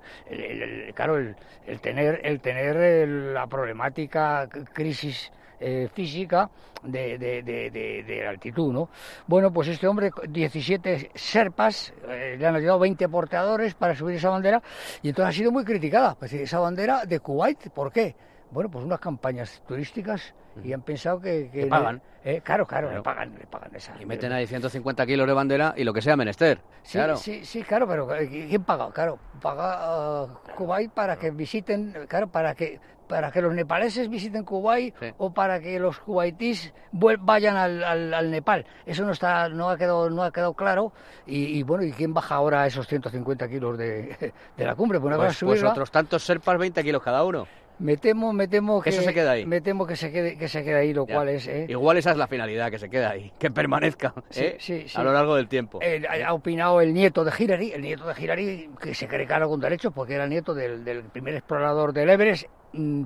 claro, 0.94 1.16
el, 1.16 1.80
tener, 1.80 2.20
el 2.24 2.40
tener 2.40 3.08
la 3.08 3.46
problemática 3.46 4.48
crisis 4.72 5.32
eh, 5.66 5.88
física 5.88 6.50
de, 6.82 7.16
de, 7.16 8.20
la 8.22 8.28
altitud, 8.28 8.70
¿no? 8.70 8.90
Bueno, 9.26 9.50
pues 9.50 9.68
este 9.68 9.88
hombre, 9.88 10.10
17 10.28 11.12
serpas, 11.14 11.94
eh, 12.06 12.36
le 12.38 12.46
han 12.46 12.54
ayudado 12.54 12.80
20 12.80 13.08
porteadores 13.08 13.72
para 13.74 13.94
subir 13.94 14.16
esa 14.16 14.28
bandera 14.28 14.62
y 15.02 15.08
entonces 15.08 15.34
ha 15.34 15.38
sido 15.38 15.52
muy 15.52 15.64
criticada. 15.64 16.16
Pues 16.16 16.34
esa 16.34 16.58
bandera 16.58 17.06
de 17.06 17.18
Kuwait, 17.18 17.70
¿por 17.70 17.90
qué? 17.90 18.14
Bueno, 18.50 18.70
pues 18.70 18.84
unas 18.84 19.00
campañas 19.00 19.62
turísticas 19.66 20.34
y 20.62 20.74
han 20.74 20.82
pensado 20.82 21.18
que... 21.18 21.50
que 21.50 21.66
pagan. 21.66 22.02
Eh, 22.24 22.40
claro, 22.42 22.66
claro, 22.66 22.90
le 22.90 23.02
pagan, 23.02 23.34
le 23.38 23.46
pagan 23.46 23.74
esa. 23.74 23.94
Y 24.00 24.06
meten 24.06 24.32
ahí 24.32 24.46
150 24.46 25.04
kilos 25.06 25.26
de 25.26 25.32
bandera 25.32 25.74
y 25.76 25.84
lo 25.84 25.92
que 25.92 26.00
sea 26.00 26.16
menester. 26.16 26.60
Sí, 26.82 26.98
sí, 27.16 27.44
sí, 27.44 27.62
claro, 27.62 27.88
pero 27.88 28.06
¿quién 28.06 28.62
paga? 28.64 28.90
Claro, 28.92 29.18
paga 29.42 30.22
uh, 30.24 30.28
Kuwait 30.56 30.90
para 30.90 31.16
que 31.16 31.30
visiten, 31.30 31.94
claro, 32.08 32.28
para 32.28 32.54
que 32.54 32.80
para 33.08 33.30
que 33.30 33.40
los 33.40 33.54
nepaleses 33.54 34.08
visiten 34.08 34.44
Kuwait 34.44 34.94
o 35.18 35.32
para 35.32 35.60
que 35.60 35.78
los 35.78 35.98
kuwaitíes 36.00 36.72
vayan 36.92 37.56
al, 37.56 37.82
al, 38.14 38.30
Nepal. 38.30 38.66
Eso 38.86 39.04
no 39.04 39.12
está, 39.12 39.48
no 39.48 39.70
ha 39.70 39.76
quedado, 39.76 40.10
no 40.10 40.22
ha 40.22 40.32
quedado 40.32 40.54
claro. 40.54 40.92
Y, 41.26 41.62
bueno, 41.62 41.84
¿y 41.84 41.92
quién 41.92 42.14
baja 42.14 42.36
ahora 42.36 42.66
esos 42.66 42.86
150 42.86 43.48
kilos 43.48 43.78
de, 43.78 44.32
de 44.56 44.64
la 44.64 44.74
cumbre? 44.74 45.00
Pues, 45.00 45.16
pues, 45.16 45.38
pues 45.40 45.62
otros 45.62 45.90
tantos 45.90 46.22
serpas, 46.24 46.58
20 46.58 46.82
kilos 46.82 47.02
cada 47.02 47.24
uno. 47.24 47.46
Me 47.78 47.96
temo, 47.96 48.32
me 48.32 48.46
temo 48.46 48.80
que 48.80 48.90
eso 48.90 49.02
se 49.02 49.12
queda 49.12 49.32
ahí. 49.32 49.46
Me 49.46 49.60
temo 49.60 49.84
que 49.84 49.96
se 49.96 50.12
quede, 50.12 50.38
que 50.38 50.46
se 50.46 50.62
quede 50.62 50.76
ahí, 50.76 50.94
lo 50.94 51.06
cual 51.06 51.28
es. 51.28 51.48
¿eh? 51.48 51.66
Igual 51.68 51.96
esa 51.96 52.12
es 52.12 52.16
la 52.16 52.28
finalidad, 52.28 52.70
que 52.70 52.78
se 52.78 52.88
quede 52.88 53.04
ahí, 53.04 53.32
que 53.38 53.50
permanezca 53.50 54.14
¿eh? 54.36 54.86
a 54.94 55.02
lo 55.02 55.12
largo 55.12 55.34
del 55.34 55.48
tiempo. 55.48 55.80
Eh, 55.82 56.02
ha 56.24 56.32
opinado 56.32 56.80
el 56.80 56.94
nieto 56.94 57.24
de 57.24 57.32
Hillary, 57.36 57.72
el 57.72 57.82
nieto 57.82 58.06
de 58.06 58.14
Hillary, 58.20 58.70
que 58.80 58.94
se 58.94 59.08
cree 59.08 59.26
claro 59.26 59.48
con 59.48 59.60
derechos, 59.60 59.92
porque 59.92 60.14
era 60.14 60.24
el 60.24 60.30
nieto 60.30 60.54
del, 60.54 60.84
del 60.84 61.02
primer 61.04 61.34
explorador 61.34 61.92
del 61.92 62.10
Everest 62.10 62.46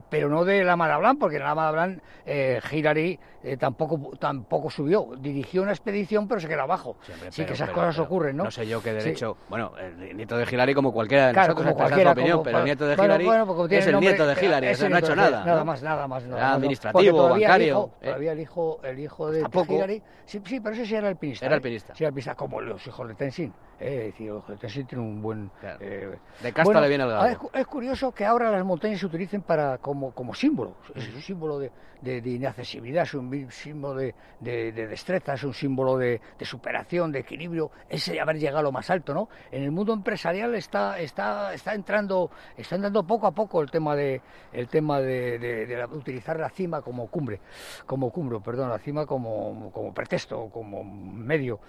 pero 0.08 0.28
no 0.28 0.44
de 0.44 0.64
la 0.64 0.76
Blanc, 0.76 1.18
porque 1.18 1.36
en 1.36 1.44
la 1.44 1.70
Blanc 1.70 2.00
eh, 2.24 2.60
Hillary 2.70 3.18
eh, 3.42 3.56
tampoco 3.56 4.16
tampoco 4.18 4.70
subió. 4.70 5.10
Dirigió 5.18 5.62
una 5.62 5.72
expedición, 5.72 6.26
pero 6.26 6.40
se 6.40 6.48
quedó 6.48 6.62
abajo. 6.62 6.96
Sí, 7.30 7.44
que 7.44 7.52
esas 7.52 7.70
cosas 7.70 7.98
ocurren, 7.98 8.36
¿no? 8.36 8.44
No 8.44 8.50
sé 8.50 8.66
yo 8.66 8.82
qué 8.82 8.92
derecho. 8.92 9.36
Bueno, 9.48 9.72
el 9.78 10.16
nieto 10.16 10.36
de 10.36 10.44
Hillary, 10.50 10.74
como 10.74 10.92
cualquiera 10.92 11.28
de 11.28 11.32
nosotros, 11.34 11.56
como 11.58 11.76
cualquiera, 11.76 12.12
opinión, 12.12 12.42
pero 12.42 12.58
el 12.58 12.64
nieto 12.64 12.86
de 12.86 12.94
Hillary 12.94 13.28
es 13.70 13.86
el 13.86 14.00
nieto 14.00 14.26
de 14.26 14.34
Hillary, 14.34 14.88
no 14.88 14.96
ha 14.96 14.98
hecho 14.98 15.16
nada. 15.16 15.44
Nada 15.44 15.64
más, 15.64 15.82
nada 15.82 16.08
más. 16.08 16.24
Era 16.24 16.52
administrativo, 16.52 17.28
bancario. 17.28 17.90
¿eh? 18.00 18.06
Todavía 18.06 18.32
el 18.32 18.40
hijo, 18.40 18.80
el 18.82 18.98
hijo 18.98 19.30
de, 19.30 19.46
Hillary. 19.68 20.02
Sí, 20.24 20.40
sí, 20.44 20.60
pero 20.60 20.74
ese 20.74 20.86
sí 20.86 20.94
era 20.94 21.08
alpinista. 21.08 21.46
Era 21.46 21.56
alpinista. 21.56 21.94
Sí, 21.94 22.04
alpinista, 22.04 22.34
como 22.34 22.60
los 22.60 22.86
hijos 22.86 23.08
de 23.08 23.14
Tenzin. 23.14 23.52
Eh, 23.80 24.12
decir, 24.12 24.32
Tenzin 24.58 24.86
tiene 24.86 25.04
un 25.04 25.22
buen. 25.22 25.50
de 25.62 26.52
casta 26.52 26.80
le 26.80 26.88
viene 26.88 27.04
el 27.04 27.10
gado. 27.10 27.50
Es, 27.52 27.66
curioso 27.66 28.12
que 28.12 28.24
ahora 28.24 28.50
las 28.50 28.64
montañas 28.64 28.98
se 28.98 29.06
utilicen 29.06 29.42
para 29.42 29.78
como, 29.78 30.12
como 30.12 30.34
símbolo. 30.34 30.74
Es 30.96 31.14
un 31.14 31.22
símbolo 31.22 31.58
de, 31.58 31.70
de, 32.00 32.30
inaccesibilidad, 32.30 33.04
es 33.04 33.14
un 33.14 33.50
símbolo 33.50 33.94
de, 33.94 34.14
destreza, 34.40 35.34
es 35.34 35.44
un 35.44 35.54
símbolo 35.54 35.96
de, 35.96 36.20
superación, 36.40 37.12
de 37.12 37.20
equilibrio, 37.20 37.70
ese 37.88 38.20
haber 38.20 38.38
llegado 38.38 38.58
a 38.58 38.62
lo 38.62 38.72
más 38.72 38.90
alto, 38.90 39.14
¿no? 39.14 39.28
En 39.50 39.62
el 39.62 39.70
mundo 39.70 39.92
empresarial 39.92 40.54
está, 40.54 40.98
está, 40.98 41.54
está 41.54 41.74
entrando, 41.74 42.30
está 42.56 42.76
entrando 42.76 43.06
poco 43.06 43.26
a 43.26 43.32
poco 43.32 43.60
el 43.60 43.70
tema 43.70 43.94
de, 43.94 44.20
el 44.52 44.68
tema 44.68 45.00
de, 45.00 45.86
utilizar 45.92 46.38
la 46.38 46.50
cima 46.50 46.82
como 46.82 47.08
cumbre, 47.08 47.40
como 47.86 48.10
cumbre, 48.10 48.40
perdón, 48.40 48.70
la 48.70 48.78
cima 48.78 49.06
como, 49.06 49.70
como 49.72 49.92
pretexto, 49.92 50.48
como 50.50 50.84
medio. 50.84 51.60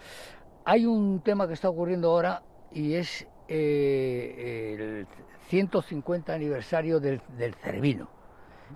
Hay 0.69 0.85
un 0.85 1.21
tema 1.21 1.47
que 1.47 1.53
está 1.53 1.67
ocurriendo 1.67 2.11
ahora 2.11 2.43
y 2.71 2.93
es 2.93 3.25
eh, 3.47 4.75
el 4.77 5.07
150 5.47 6.31
aniversario 6.31 6.99
del, 6.99 7.21
del 7.39 7.55
Cervino. 7.55 8.07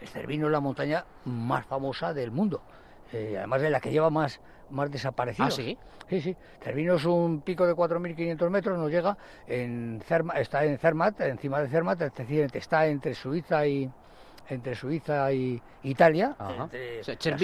El 0.01 0.07
Cervino 0.07 0.47
es 0.47 0.51
la 0.51 0.59
montaña 0.59 1.05
más 1.25 1.67
famosa 1.67 2.12
del 2.12 2.31
mundo. 2.31 2.63
eh, 3.12 3.35
además 3.38 3.62
de 3.62 3.69
la 3.69 3.79
que 3.79 3.91
lleva 3.91 4.09
más, 4.09 4.41
más 4.71 4.89
desaparecidos. 4.89 5.53
¿Ah, 5.53 5.55
sí? 5.55 5.77
Sí, 6.09 6.21
sí. 6.21 6.35
Cervino 6.63 6.95
es 6.95 7.05
un 7.05 7.41
pico 7.41 7.67
de 7.67 7.75
4.500 7.75 8.50
metros, 8.50 8.79
nos 8.79 8.89
llega 8.89 9.15
en 9.45 10.01
Cerma, 10.07 10.33
está 10.39 10.65
en 10.65 10.79
Zermatt, 10.79 11.21
encima 11.21 11.62
de 11.62 11.67
Zermatt, 11.67 12.01
es 12.01 12.15
decir, 12.15 12.50
está 12.53 12.88
entre 12.88 13.13
Suiza 13.13 13.67
y, 13.67 13.91
entre 14.50 14.75
Suiza 14.75 15.31
y 15.31 15.62
Italia. 15.83 16.35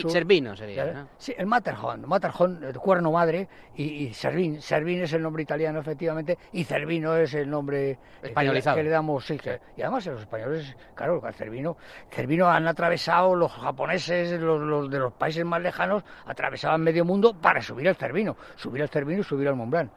Cervino 0.09 0.55
sería. 0.55 1.07
Sí, 1.17 1.33
el 1.37 1.45
Matterhorn, 1.45 2.07
Matterhorn, 2.07 2.63
el 2.63 2.77
cuerno 2.77 3.11
madre, 3.11 3.47
y, 3.75 3.83
y 3.83 4.13
Cervin. 4.13 4.55
es 4.55 5.13
el 5.13 5.21
nombre 5.21 5.43
italiano, 5.43 5.79
efectivamente, 5.79 6.37
y 6.53 6.63
Cervino 6.63 7.15
es 7.15 7.33
el 7.33 7.49
nombre 7.49 7.91
eh, 7.91 7.97
españolizado 8.23 8.77
que, 8.77 8.83
le 8.83 8.89
damos. 8.89 9.25
Sí, 9.25 9.39
y 9.77 9.81
además 9.81 10.05
los 10.05 10.21
españoles, 10.21 10.75
claro, 10.95 11.21
Cervino, 11.33 11.77
Cervino 12.09 12.49
han 12.49 12.67
atravesado 12.67 13.35
los 13.35 13.51
japoneses, 13.51 14.39
los, 14.39 14.89
de 14.89 14.99
los 14.99 15.13
países 15.13 15.45
más 15.45 15.61
lejanos, 15.61 16.03
atravesaban 16.25 16.81
medio 16.81 17.05
mundo 17.05 17.33
para 17.33 17.61
subir 17.61 17.87
al 17.87 17.95
Cervino, 17.95 18.35
subir 18.55 18.81
al 18.81 18.89
Cervino 18.89 19.21
y 19.21 19.23
subir 19.23 19.47
al 19.47 19.55
Mont 19.55 19.71
Blanc. 19.71 19.91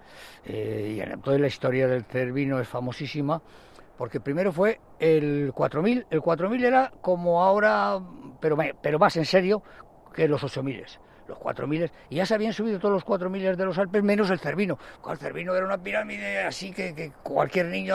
Eh, 0.45 0.95
y 0.97 1.01
entonces 1.01 1.41
la 1.41 1.47
historia 1.47 1.87
del 1.87 2.05
Cervino 2.05 2.59
es 2.61 2.69
famosísima 2.69 3.41
porque 4.03 4.19
primero 4.19 4.51
fue 4.51 4.81
el 4.99 5.53
4000, 5.55 6.09
el 6.11 6.21
4000 6.21 6.65
era 6.65 6.93
como 7.01 7.41
ahora, 7.41 8.01
pero, 8.41 8.59
pero 8.83 8.99
más 8.99 9.17
en 9.17 9.25
serio 9.25 9.63
que 10.13 10.27
los 10.27 10.43
8000 10.43 10.85
los 11.29 11.39
4.000, 11.39 11.89
y 12.11 12.17
ya 12.17 12.27
se 12.27 12.35
habían 12.35 12.53
subido 12.53 12.81
todos 12.81 12.95
los 12.95 13.07
4.000 13.07 13.55
de 13.55 13.65
los 13.65 13.79
Alpes, 13.79 14.03
menos 14.03 14.29
el 14.31 14.41
Cervino. 14.41 14.77
El 15.09 15.19
Cervino 15.19 15.55
era 15.55 15.65
una 15.65 15.79
pirámide 15.79 16.43
así 16.43 16.73
que, 16.73 17.13
cualquier 17.23 17.67
niño 17.67 17.95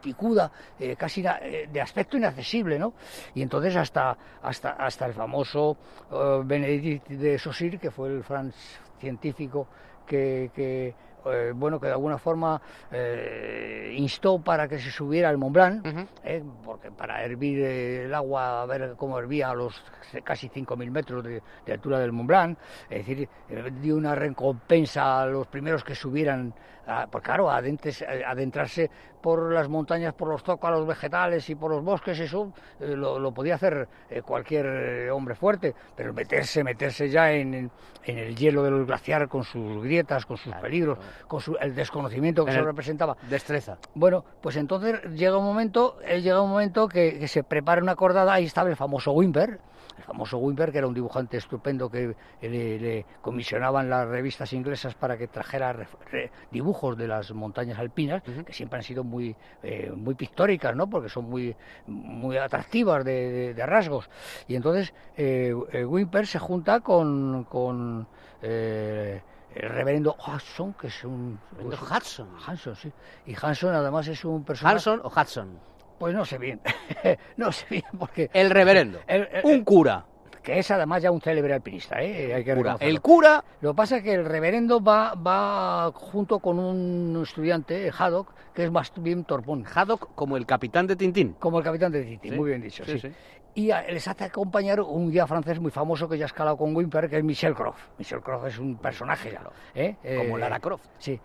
picuda, 0.00 0.52
eh, 0.78 0.94
casi 0.94 1.24
eh, 1.26 1.68
de 1.68 1.80
aspecto 1.80 2.16
inaccesible, 2.16 2.78
¿no? 2.78 2.94
Y 3.34 3.42
entonces 3.42 3.74
hasta, 3.74 4.16
hasta, 4.42 4.70
hasta 4.74 5.06
el 5.06 5.14
famoso 5.14 5.76
uh, 6.12 6.44
Benedict 6.44 7.08
de 7.08 7.40
Saussure, 7.40 7.76
que 7.76 7.90
fue 7.90 8.08
el 8.10 8.22
franz 8.22 8.54
científico 9.00 9.66
que 10.06 10.94
eh, 11.26 11.52
bueno, 11.54 11.80
que 11.80 11.86
de 11.86 11.92
alguna 11.92 12.18
forma 12.18 12.60
eh, 12.90 13.94
instó 13.96 14.38
para 14.38 14.68
que 14.68 14.78
se 14.78 14.90
subiera 14.90 15.28
al 15.28 15.38
Mont 15.38 15.54
Blanc, 15.54 15.86
eh, 16.24 16.42
porque 16.64 16.90
para 16.90 17.22
hervir 17.24 17.62
el 17.62 18.14
agua, 18.14 18.62
a 18.62 18.66
ver 18.66 18.94
cómo 18.96 19.18
hervía 19.18 19.50
a 19.50 19.54
los 19.54 19.82
casi 20.24 20.48
5.000 20.48 20.90
metros 20.90 21.24
de, 21.24 21.42
altura 21.70 21.98
del 21.98 22.12
Mont 22.12 22.28
Blanc, 22.28 22.58
es 22.88 23.06
decir, 23.06 23.28
dio 23.80 23.96
una 23.96 24.14
recompensa 24.14 25.22
a 25.22 25.26
los 25.26 25.46
primeros 25.46 25.84
que 25.84 25.94
subieran, 25.94 26.52
porque 27.10 27.26
claro, 27.26 27.48
adentrarse 27.48 28.90
por 29.20 29.52
las 29.52 29.68
montañas, 29.68 30.14
por 30.14 30.28
los 30.28 30.42
zócalos 30.42 30.84
vegetales 30.86 31.48
y 31.48 31.54
por 31.54 31.70
los 31.70 31.84
bosques, 31.84 32.18
eso 32.18 32.52
lo, 32.80 33.32
podía 33.32 33.54
hacer 33.54 33.86
cualquier 34.24 35.10
hombre 35.10 35.36
fuerte, 35.36 35.74
pero 35.94 36.12
meterse, 36.12 36.64
meterse 36.64 37.08
ya 37.08 37.30
en, 37.30 37.70
el 38.04 38.34
hielo 38.34 38.64
del 38.64 38.84
glaciar 38.84 39.28
con 39.28 39.44
sus 39.44 39.82
grietas, 39.82 40.26
con 40.26 40.36
sus 40.36 40.54
peligros, 40.56 40.98
con 41.26 41.42
el 41.60 41.74
desconocimiento 41.74 42.44
que 42.44 42.52
se 42.52 42.62
representaba. 42.62 43.16
Destreza. 43.28 43.78
Bueno, 43.94 44.24
pues 44.40 44.56
entonces 44.56 45.02
llega 45.14 45.36
un 45.36 45.44
momento, 45.44 45.98
eh, 46.04 46.20
llega 46.20 46.40
un 46.42 46.50
momento 46.50 46.88
que, 46.88 47.26
se 47.28 47.44
prepara 47.44 47.82
una 47.82 47.96
cordada, 47.96 48.34
ahí 48.34 48.44
estaba 48.44 48.68
el 48.68 48.76
famoso 48.76 49.12
Wimper, 49.12 49.60
el 49.98 50.04
famoso 50.04 50.38
Wimper, 50.38 50.72
que 50.72 50.78
era 50.78 50.86
un 50.86 50.94
dibujante 50.94 51.36
estupendo 51.36 51.90
que 51.90 52.14
le, 52.40 53.06
comisionaban 53.20 53.90
las 53.90 54.08
revistas 54.08 54.52
inglesas 54.52 54.94
para 54.94 55.16
que 55.16 55.28
trajera 55.28 55.86
dibujos 56.50 56.96
de 56.96 57.06
las 57.06 57.32
montañas 57.32 57.78
alpinas, 57.78 58.22
que 58.22 58.52
siempre 58.52 58.78
han 58.78 58.82
sido 58.82 59.04
muy, 59.04 59.36
eh, 59.62 59.92
muy 59.94 60.14
pictóricas, 60.14 60.74
¿no? 60.74 60.88
porque 60.88 61.08
son 61.08 61.28
muy, 61.28 61.54
muy 61.86 62.36
atractivas 62.36 63.04
de, 63.04 63.54
rasgos. 63.66 64.08
Y 64.48 64.56
entonces 64.56 64.92
eh, 65.16 65.54
Wimper 65.54 66.26
se 66.26 66.38
junta 66.38 66.80
con... 66.80 67.44
con 67.44 68.08
eh, 68.42 69.20
el 69.54 69.68
reverendo 69.68 70.16
Hudson, 70.16 70.74
que 70.74 70.88
es 70.88 71.04
un... 71.04 71.38
Pues, 71.60 71.80
Hudson. 71.80 72.28
Hanson, 72.46 72.76
sí. 72.76 72.92
Y 73.26 73.34
Hanson 73.40 73.74
además 73.74 74.06
es 74.08 74.24
un 74.24 74.44
personaje... 74.44 74.76
¿Hanson 74.76 75.00
o 75.02 75.08
Hudson? 75.08 75.58
Pues 75.98 76.14
no 76.14 76.24
sé 76.24 76.38
bien. 76.38 76.60
no 77.36 77.52
sé 77.52 77.66
bien 77.70 77.84
porque... 77.98 78.30
El 78.32 78.50
reverendo. 78.50 79.00
un 79.44 79.64
cura. 79.64 80.06
Que 80.42 80.58
es 80.58 80.70
además 80.70 81.02
ya 81.02 81.10
un 81.10 81.20
célebre 81.20 81.52
alpinista, 81.52 82.00
¿eh? 82.02 82.34
Hay 82.34 82.44
que 82.44 82.54
cura. 82.54 82.76
El 82.80 83.00
cura... 83.02 83.44
Lo 83.60 83.72
que 83.72 83.76
pasa 83.76 83.96
es 83.98 84.02
que 84.02 84.14
el 84.14 84.24
reverendo 84.24 84.82
va, 84.82 85.14
va 85.14 85.92
junto 85.92 86.38
con 86.38 86.58
un 86.58 87.22
estudiante, 87.22 87.90
Haddock, 87.96 88.32
que 88.54 88.64
es 88.64 88.70
más 88.70 88.90
bien 88.96 89.24
torpón. 89.24 89.66
Haddock 89.66 90.14
como 90.14 90.38
el 90.38 90.46
capitán 90.46 90.86
de 90.86 90.96
Tintín. 90.96 91.34
Como 91.38 91.58
el 91.58 91.64
capitán 91.64 91.92
de 91.92 92.04
Tintín, 92.04 92.36
muy 92.36 92.48
bien 92.48 92.62
dicho, 92.62 92.84
sí 92.86 93.12
y 93.54 93.68
les 93.68 94.06
hace 94.06 94.24
acompañar 94.24 94.80
un 94.80 95.10
guía 95.10 95.26
francés 95.26 95.60
muy 95.60 95.70
famoso 95.70 96.08
que 96.08 96.16
ya 96.16 96.24
ha 96.24 96.26
escalado 96.26 96.56
con 96.56 96.74
Wimper, 96.74 97.08
que 97.08 97.18
es 97.18 97.24
Michel 97.24 97.54
Croft. 97.54 97.80
Michel 97.98 98.20
Croft 98.20 98.46
es 98.46 98.58
un 98.58 98.76
personaje, 98.76 99.36
¿eh? 99.74 99.96
como 100.18 100.36
eh, 100.36 100.40
Lara 100.40 100.60
Croft. 100.60 100.84
Sí. 100.98 101.18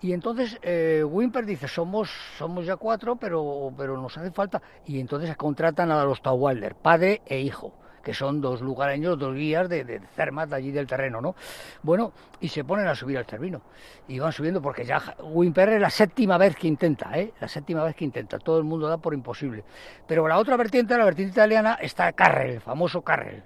Y 0.00 0.12
entonces 0.12 0.58
eh, 0.62 1.02
Wimper 1.04 1.44
dice, 1.44 1.68
somos, 1.68 2.10
somos 2.38 2.66
ya 2.66 2.76
cuatro, 2.76 3.16
pero, 3.16 3.72
pero 3.76 3.96
nos 3.96 4.16
hace 4.16 4.30
falta. 4.30 4.62
Y 4.86 5.00
entonces 5.00 5.36
contratan 5.36 5.90
a 5.90 6.04
los 6.04 6.22
Tawalder, 6.22 6.74
padre 6.74 7.22
e 7.26 7.40
hijo 7.40 7.72
que 8.02 8.14
son 8.14 8.40
dos 8.40 8.60
lugareños, 8.60 9.18
dos 9.18 9.34
guías 9.34 9.68
de, 9.68 9.84
de 9.84 10.00
Zermatt, 10.14 10.52
allí 10.52 10.70
del 10.70 10.86
terreno, 10.86 11.20
¿no? 11.20 11.34
Bueno, 11.82 12.12
y 12.40 12.48
se 12.48 12.64
ponen 12.64 12.86
a 12.86 12.94
subir 12.94 13.18
al 13.18 13.24
Cervino. 13.24 13.62
Y 14.08 14.18
van 14.18 14.32
subiendo 14.32 14.60
porque 14.60 14.84
ya 14.84 15.00
Wimper 15.22 15.70
es 15.70 15.80
la 15.80 15.90
séptima 15.90 16.38
vez 16.38 16.56
que 16.56 16.68
intenta, 16.68 17.18
¿eh? 17.18 17.32
La 17.40 17.48
séptima 17.48 17.84
vez 17.84 17.94
que 17.94 18.04
intenta. 18.04 18.38
Todo 18.38 18.58
el 18.58 18.64
mundo 18.64 18.88
da 18.88 18.98
por 18.98 19.14
imposible. 19.14 19.64
Pero 20.06 20.26
la 20.26 20.38
otra 20.38 20.56
vertiente, 20.56 20.96
la 20.96 21.04
vertiente 21.04 21.32
italiana, 21.32 21.78
está 21.80 22.12
Carrel, 22.12 22.50
el 22.50 22.60
famoso 22.60 23.02
Carrel. 23.02 23.42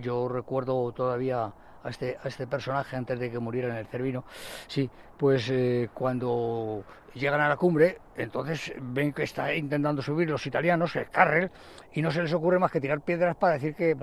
Yo 0.00 0.28
recuerdo 0.28 0.92
todavía 0.92 1.52
a 1.82 1.90
este, 1.90 2.16
a 2.22 2.28
este 2.28 2.46
personaje 2.46 2.96
antes 2.96 3.18
de 3.18 3.30
que 3.30 3.38
muriera 3.38 3.68
en 3.68 3.76
el 3.76 3.86
Cervino. 3.86 4.24
Sí, 4.66 4.88
pues 5.16 5.48
eh, 5.50 5.90
cuando 5.92 6.84
llegan 7.14 7.40
a 7.40 7.48
la 7.48 7.56
cumbre, 7.56 7.98
entonces 8.16 8.72
ven 8.80 9.12
que 9.12 9.22
está 9.22 9.54
intentando 9.54 10.02
subir 10.02 10.28
los 10.28 10.46
italianos, 10.46 10.94
el 10.96 11.08
Carrel, 11.10 11.50
y 11.92 12.02
no 12.02 12.10
se 12.10 12.22
les 12.22 12.32
ocurre 12.32 12.58
más 12.58 12.70
que 12.70 12.80
tirar 12.80 13.00
piedras 13.00 13.36
para 13.36 13.54
decir 13.54 13.74
que, 13.74 13.96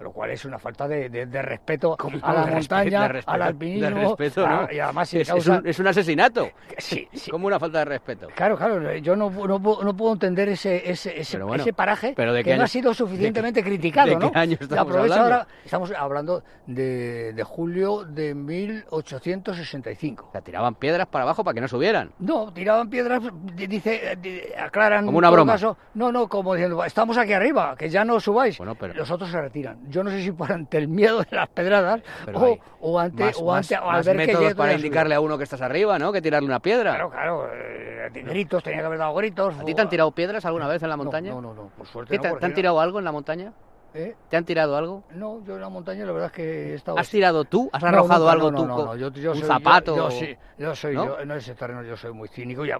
lo 0.00 0.12
cual 0.12 0.30
es 0.30 0.44
una 0.44 0.58
falta 0.58 0.86
de, 0.86 1.08
de, 1.08 1.42
respeto 1.42 1.96
a 2.22 2.32
la 2.32 2.46
montaña, 2.46 3.06
al 3.26 3.42
alpinismo, 3.42 4.16
y 4.70 4.78
además 4.78 5.12
es, 5.14 5.28
un, 5.78 5.86
asesinato. 5.86 6.48
Sí, 6.78 7.08
sí. 7.14 7.30
Como 7.30 7.46
una 7.46 7.58
falta 7.58 7.80
de 7.80 7.84
respeto. 7.84 8.28
Claro, 8.34 8.56
claro, 8.56 8.94
yo 8.96 9.16
no, 9.16 9.30
no, 9.30 9.58
no 9.58 9.96
puedo 9.96 10.12
entender 10.12 10.48
ese, 10.50 10.90
ese, 10.90 11.20
ese, 11.20 11.38
ese 11.54 11.72
paraje 11.72 12.14
que 12.14 12.56
no 12.56 12.64
ha 12.64 12.68
sido 12.68 12.94
suficientemente 12.94 13.62
criticado, 13.62 14.08
¿De 14.08 14.18
qué 14.18 14.38
Año 14.38 14.56
estamos 14.60 14.94
hablando? 14.94 15.22
ahora, 15.22 15.46
estamos 15.64 15.90
hablando 15.92 16.44
de, 16.66 17.32
de 17.32 17.42
julio 17.42 18.04
de 18.04 18.34
1865. 18.34 20.26
O 20.28 20.32
sea, 20.32 20.40
tiraban 20.40 20.74
piedras 20.76 21.06
para 21.08 21.24
abajo 21.24 21.42
para 21.44 21.54
que 21.54 21.60
no 21.60 21.68
subieran. 21.68 22.12
No, 22.18 22.37
tiraban 22.52 22.88
piedras, 22.90 23.22
dice, 23.54 24.54
aclaran. 24.58 25.06
Como 25.06 25.18
una 25.18 25.30
broma. 25.30 25.56
no, 25.94 26.12
no, 26.12 26.28
como 26.28 26.54
diciendo, 26.54 26.82
estamos 26.84 27.18
aquí 27.18 27.32
arriba, 27.32 27.74
que 27.76 27.88
ya 27.88 28.04
no 28.04 28.20
subáis. 28.20 28.58
Bueno, 28.58 28.74
pero... 28.74 28.94
Los 28.94 29.10
otros 29.10 29.30
se 29.30 29.40
retiran 29.40 29.68
yo 29.88 30.02
no 30.04 30.10
sé 30.10 30.22
si 30.22 30.32
por 30.32 30.52
ante 30.52 30.78
el 30.78 30.88
miedo 30.88 31.20
de 31.20 31.36
las 31.36 31.48
pedradas 31.48 32.00
o, 32.32 32.58
o, 32.80 32.98
ante, 32.98 33.24
más, 33.24 33.36
o 33.40 33.52
ante 33.52 33.78
más, 33.80 34.06
al 34.08 34.16
métodos 34.16 34.54
para 34.54 34.74
indicarle 34.74 35.14
a 35.14 35.20
uno 35.20 35.38
que 35.38 35.44
estás 35.44 35.62
arriba, 35.62 35.98
¿no? 35.98 36.12
Que 36.12 36.22
tirarle 36.22 36.46
una 36.46 36.60
piedra. 36.60 36.92
Claro, 36.92 37.10
claro. 37.10 37.48
Eh, 37.52 38.10
gritos, 38.24 38.62
tenía 38.62 38.80
que 38.80 38.86
haber 38.86 38.98
dado 38.98 39.14
gritos. 39.14 39.58
¿A 39.58 39.64
ti 39.64 39.74
te 39.74 39.80
han 39.80 39.88
tirado 39.88 40.12
piedras 40.12 40.44
alguna 40.44 40.68
vez 40.68 40.82
en 40.82 40.88
la 40.88 40.96
montaña? 40.96 41.30
No, 41.30 41.40
no, 41.40 41.54
no, 41.54 41.70
por 41.76 41.86
suerte. 41.86 42.18
¿Te, 42.18 42.30
¿te 42.30 42.46
han 42.46 42.54
tirado 42.54 42.80
algo 42.80 42.98
en 42.98 43.04
la 43.04 43.12
montaña? 43.12 43.52
¿Eh? 43.94 44.14
¿Te 44.28 44.36
han 44.36 44.44
tirado 44.44 44.76
algo? 44.76 45.04
No, 45.14 45.42
yo 45.44 45.54
en 45.54 45.62
la 45.62 45.68
montaña 45.68 46.04
la 46.04 46.12
verdad 46.12 46.26
es 46.26 46.32
que 46.32 46.42
he 46.42 46.74
estado... 46.74 46.98
¿Has 46.98 47.08
tirado 47.08 47.44
tú? 47.44 47.70
¿Has 47.72 47.82
arrojado 47.82 48.28
algo 48.28 48.52
tú? 48.52 48.66
No, 48.66 48.84
no, 48.84 48.96
yo, 48.96 49.10
yo 49.10 49.32
¿Un 49.32 49.42
zapato? 49.42 49.96
Yo, 49.96 50.10
sí, 50.10 50.36
yo 50.58 50.74
soy, 50.74 50.94
¿no? 50.94 51.06
Yo, 51.06 51.20
en 51.20 51.30
ese 51.30 51.54
terreno 51.54 51.82
yo 51.82 51.96
soy 51.96 52.12
muy 52.12 52.28
cínico, 52.28 52.66
y 52.66 52.70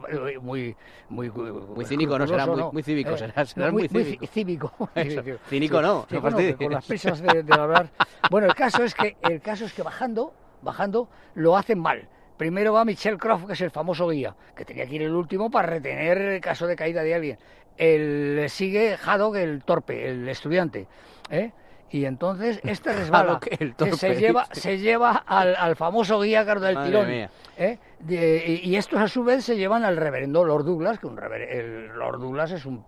muy... 0.40 0.76
Muy, 1.08 1.30
muy 1.30 1.84
cínico, 1.86 2.18
no, 2.18 2.26
será 2.26 2.46
muy, 2.46 2.62
muy 2.72 2.82
cívico, 2.82 3.10
eh, 3.10 3.18
serás, 3.18 3.48
serás 3.50 3.72
muy, 3.72 3.88
muy, 3.88 4.04
cívico. 4.04 4.26
cívico. 4.26 4.90
cínico 5.48 5.80
no, 5.80 6.06
sí, 6.08 6.14
no 6.16 6.20
bueno, 6.20 6.56
Con 6.56 6.72
las 6.72 6.86
prisas 6.86 7.20
de, 7.22 7.42
de 7.42 7.54
hablar... 7.54 7.88
Bueno, 8.30 8.46
el 8.46 8.54
caso 8.54 8.84
es 8.84 8.94
que, 8.94 9.16
el 9.22 9.40
caso 9.40 9.64
es 9.64 9.72
que 9.72 9.82
bajando, 9.82 10.34
bajando, 10.60 11.08
lo 11.34 11.56
hacen 11.56 11.78
mal. 11.78 12.06
Primero 12.36 12.72
va 12.72 12.84
Michel 12.84 13.18
Croft, 13.18 13.46
que 13.46 13.54
es 13.54 13.60
el 13.62 13.72
famoso 13.72 14.08
guía, 14.08 14.36
que 14.54 14.64
tenía 14.64 14.86
que 14.86 14.94
ir 14.94 15.02
el 15.02 15.14
último 15.14 15.50
para 15.50 15.66
retener 15.66 16.18
el 16.18 16.40
caso 16.40 16.68
de 16.68 16.76
caída 16.76 17.02
de 17.02 17.14
alguien. 17.14 17.38
El, 17.78 18.44
sigue 18.48 18.96
Haddock, 19.02 19.36
el 19.36 19.62
torpe, 19.62 20.08
el 20.10 20.28
estudiante. 20.28 20.86
¿eh? 21.30 21.52
y 21.90 22.04
entonces 22.04 22.60
este 22.64 22.92
resbala, 22.92 23.40
que 23.40 23.74
se 23.96 24.14
lleva, 24.14 24.46
se 24.52 24.78
lleva 24.78 25.24
al, 25.26 25.76
famoso 25.76 26.20
guía 26.20 26.44
Carlos 26.44 26.64
del 26.64 26.84
Tirón. 26.84 27.08
¿eh? 27.10 27.78
y, 28.08 28.76
estos 28.76 29.00
a 29.00 29.08
su 29.08 29.24
vez 29.24 29.44
se 29.44 29.56
llevan 29.56 29.84
al 29.84 29.96
reverendo 29.96 30.44
Lord 30.44 30.64
Douglas, 30.64 30.98
que 30.98 31.06
un 31.06 31.18
el 31.18 31.88
Lord 31.88 32.20
Douglas 32.20 32.52
es 32.52 32.66
un, 32.66 32.84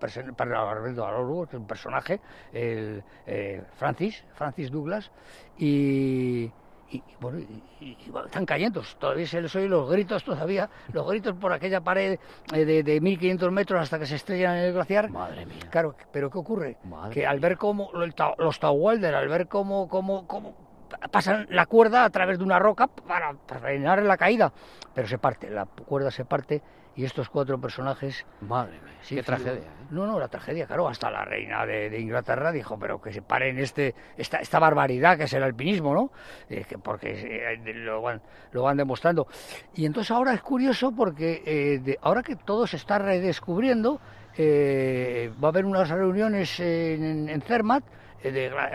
un 1.56 1.66
personaje, 1.66 2.20
el, 2.52 3.02
eh, 3.26 3.62
Francis, 3.76 4.24
Francis 4.34 4.70
Douglas, 4.70 5.10
y, 5.58 6.50
y, 6.90 7.02
bueno, 7.20 7.38
y, 7.80 7.96
están 8.24 8.46
cayendo. 8.46 8.82
Todavía 8.98 9.26
se 9.26 9.40
les 9.40 9.54
oyen 9.54 9.70
los 9.70 9.90
gritos 9.90 10.24
todavía, 10.24 10.68
los 10.92 11.08
gritos 11.08 11.34
por 11.36 11.52
aquella 11.52 11.80
pared 11.80 12.18
eh, 12.52 12.64
de, 12.64 12.82
de 12.82 13.00
1500 13.00 13.52
metros 13.52 13.82
hasta 13.82 13.98
que 13.98 14.06
se 14.06 14.16
estrellan 14.16 14.56
en 14.56 14.64
el 14.64 14.72
glaciar. 14.72 15.10
Madre 15.10 15.46
mía. 15.46 15.68
Claro, 15.70 15.94
pero 16.12 16.30
¿qué 16.30 16.38
ocurre? 16.38 16.76
que 17.12 17.26
al 17.26 17.40
ver 17.40 17.56
cómo, 17.56 17.90
los 17.92 18.60
Tawalder, 18.60 19.14
al 19.14 19.28
ver 19.28 19.48
cómo, 19.48 19.88
cómo, 19.88 20.26
cómo 20.26 20.69
pasan 21.10 21.46
la 21.50 21.66
cuerda 21.66 22.04
a 22.04 22.10
través 22.10 22.38
de 22.38 22.44
una 22.44 22.58
roca 22.58 22.86
para, 22.86 23.34
para 23.34 23.60
frenar 23.60 24.02
la 24.02 24.16
caída, 24.16 24.52
pero 24.94 25.08
se 25.08 25.18
parte, 25.18 25.50
la 25.50 25.66
cuerda 25.66 26.10
se 26.10 26.24
parte 26.24 26.62
y 26.96 27.04
estos 27.04 27.30
cuatro 27.30 27.60
personajes... 27.60 28.26
Madre 28.40 28.72
mía, 28.72 28.98
sí, 29.00 29.14
qué 29.14 29.22
tragedia. 29.22 29.52
¿eh? 29.60 29.86
No, 29.90 30.06
no, 30.06 30.18
la 30.18 30.28
tragedia, 30.28 30.66
claro, 30.66 30.88
hasta 30.88 31.10
la 31.10 31.24
reina 31.24 31.64
de, 31.64 31.98
Inglaterra 31.98 32.52
dijo, 32.52 32.78
pero 32.78 33.00
que 33.00 33.12
se 33.12 33.22
paren 33.22 33.58
este, 33.58 33.94
esta, 34.16 34.38
esta 34.38 34.58
barbaridad 34.58 35.16
que 35.16 35.24
es 35.24 35.32
el 35.32 35.42
alpinismo, 35.42 35.94
¿no? 35.94 36.10
Eh, 36.48 36.66
porque 36.82 37.54
eh, 37.54 37.74
lo, 37.74 38.02
van, 38.02 38.20
lo 38.52 38.62
van 38.64 38.76
demostrando. 38.76 39.28
Y 39.74 39.86
entonces 39.86 40.10
ahora 40.10 40.34
es 40.34 40.42
curioso 40.42 40.92
porque 40.92 41.98
ahora 42.02 42.22
que 42.22 42.36
todo 42.36 42.66
se 42.66 42.76
está 42.76 42.98
redescubriendo, 42.98 44.00
va 44.38 45.48
a 45.48 45.50
haber 45.50 45.64
unas 45.64 45.88
reuniones 45.88 46.60
en, 46.60 47.28
en 47.28 47.40
Zermatt, 47.42 47.84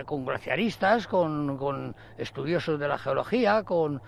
con 0.05 0.25
glaciaristas, 0.25 1.07
con, 1.07 1.95
estudiosos 2.17 2.79
de 2.79 2.87
la 2.87 2.97
geología, 2.97 3.63
con, 3.63 4.01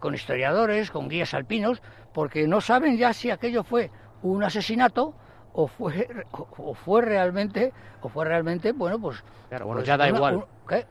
con 0.00 0.14
historiadores, 0.14 0.90
con 0.90 1.08
guías 1.08 1.34
alpinos, 1.34 1.82
porque 2.12 2.46
no 2.48 2.60
saben 2.60 2.96
ya 2.96 3.12
si 3.12 3.30
aquello 3.30 3.64
fue 3.64 3.90
un 4.22 4.42
asesinato 4.42 5.14
o 5.52 5.66
fue 5.66 6.08
o 6.32 6.74
fue 6.74 7.02
realmente 7.02 7.72
o 8.00 8.08
fue 8.08 8.24
realmente 8.24 8.72
bueno 8.72 9.00
pues 9.00 9.24
claro, 9.48 9.66
bueno 9.66 9.80
pues 9.80 9.88
ya 9.88 9.96
da 9.96 10.08
igual. 10.08 10.44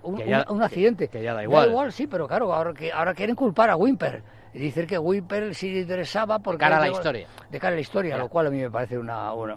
un, 0.04 0.64
accidente. 0.64 1.08
que 1.08 1.24
ya 1.24 1.34
da 1.34 1.44
igual. 1.44 1.66
da 1.66 1.72
igual 1.72 1.92
sí 1.94 2.08
pero 2.08 2.28
claro 2.28 2.54
ahora 2.54 2.74
que 2.74 2.92
ahora 2.92 3.14
quieren 3.14 3.36
culpar 3.36 3.70
a 3.70 3.76
Wimper 3.76 4.24
y 4.58 4.66
decir 4.66 4.88
que 4.88 4.98
Wimper 4.98 5.54
sí 5.54 5.72
le 5.72 5.82
interesaba 5.82 6.40
porque 6.40 6.60
cara 6.60 6.78
a 6.78 6.82
la 6.82 6.90
historia. 6.90 7.28
de 7.50 7.60
cara 7.60 7.74
a 7.74 7.76
la 7.76 7.82
historia 7.82 8.18
lo 8.18 8.28
cual 8.28 8.48
a 8.48 8.50
mí 8.50 8.58
me 8.58 8.72
parece 8.72 8.98
una, 8.98 9.32
un 9.34 9.50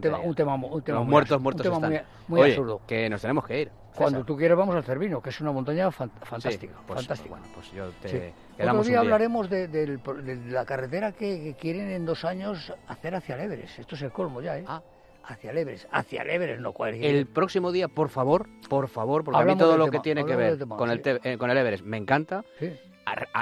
tema 0.00 0.18
un 0.20 0.34
tema, 0.34 0.56
un 0.58 0.82
tema 0.82 1.00
muy, 1.00 1.10
muertos 1.10 1.40
muertos 1.40 1.66
un 1.66 1.80
tema 1.80 2.02
muy, 2.26 2.42
absurdo. 2.42 2.80
que 2.86 3.08
nos 3.08 3.20
tenemos 3.20 3.46
que 3.46 3.60
ir 3.60 3.70
cuando 3.94 4.24
tú 4.24 4.36
quieres 4.36 4.56
vamos 4.56 4.74
al 4.74 4.82
Cervino 4.82 5.22
que 5.22 5.30
es 5.30 5.40
una 5.40 5.52
montaña 5.52 5.90
fantástica 5.90 6.74
pues, 6.86 6.98
fantástica. 6.98 7.30
bueno 7.30 7.46
pues 7.54 7.70
yo 7.72 7.88
te 8.02 8.32
otro 8.60 8.82
día, 8.82 8.98
hablaremos 8.98 9.48
de, 9.48 10.00
la 10.48 10.64
carretera 10.64 11.12
que, 11.12 11.54
quieren 11.58 11.90
en 11.90 12.04
dos 12.04 12.24
años 12.24 12.72
hacer 12.88 13.14
hacia 13.14 13.42
el 13.42 13.52
Esto 13.52 13.94
es 13.94 14.02
el 14.02 14.10
colmo 14.10 14.40
ya, 14.40 14.58
¿eh? 14.58 14.64
Ah. 14.66 14.82
Hacia 15.22 15.52
el 15.52 15.78
hacia 15.92 16.22
el 16.22 16.62
no 16.62 16.72
cualquier. 16.72 17.14
El 17.14 17.26
próximo 17.26 17.70
día, 17.70 17.86
por 17.86 18.08
favor, 18.08 18.48
por 18.68 18.88
favor, 18.88 19.22
porque 19.22 19.40
a 19.40 19.44
mí 19.44 19.56
todo 19.56 19.76
lo 19.76 19.90
que 19.90 20.00
tiene 20.00 20.24
que 20.24 20.34
ver 20.34 20.58
con, 20.66 20.90
el 20.90 21.02
eh, 21.04 21.36
con 21.38 21.50
el 21.50 21.58
Everest 21.58 21.84
me 21.84 21.98
encanta. 21.98 22.44
Sí 22.58 22.72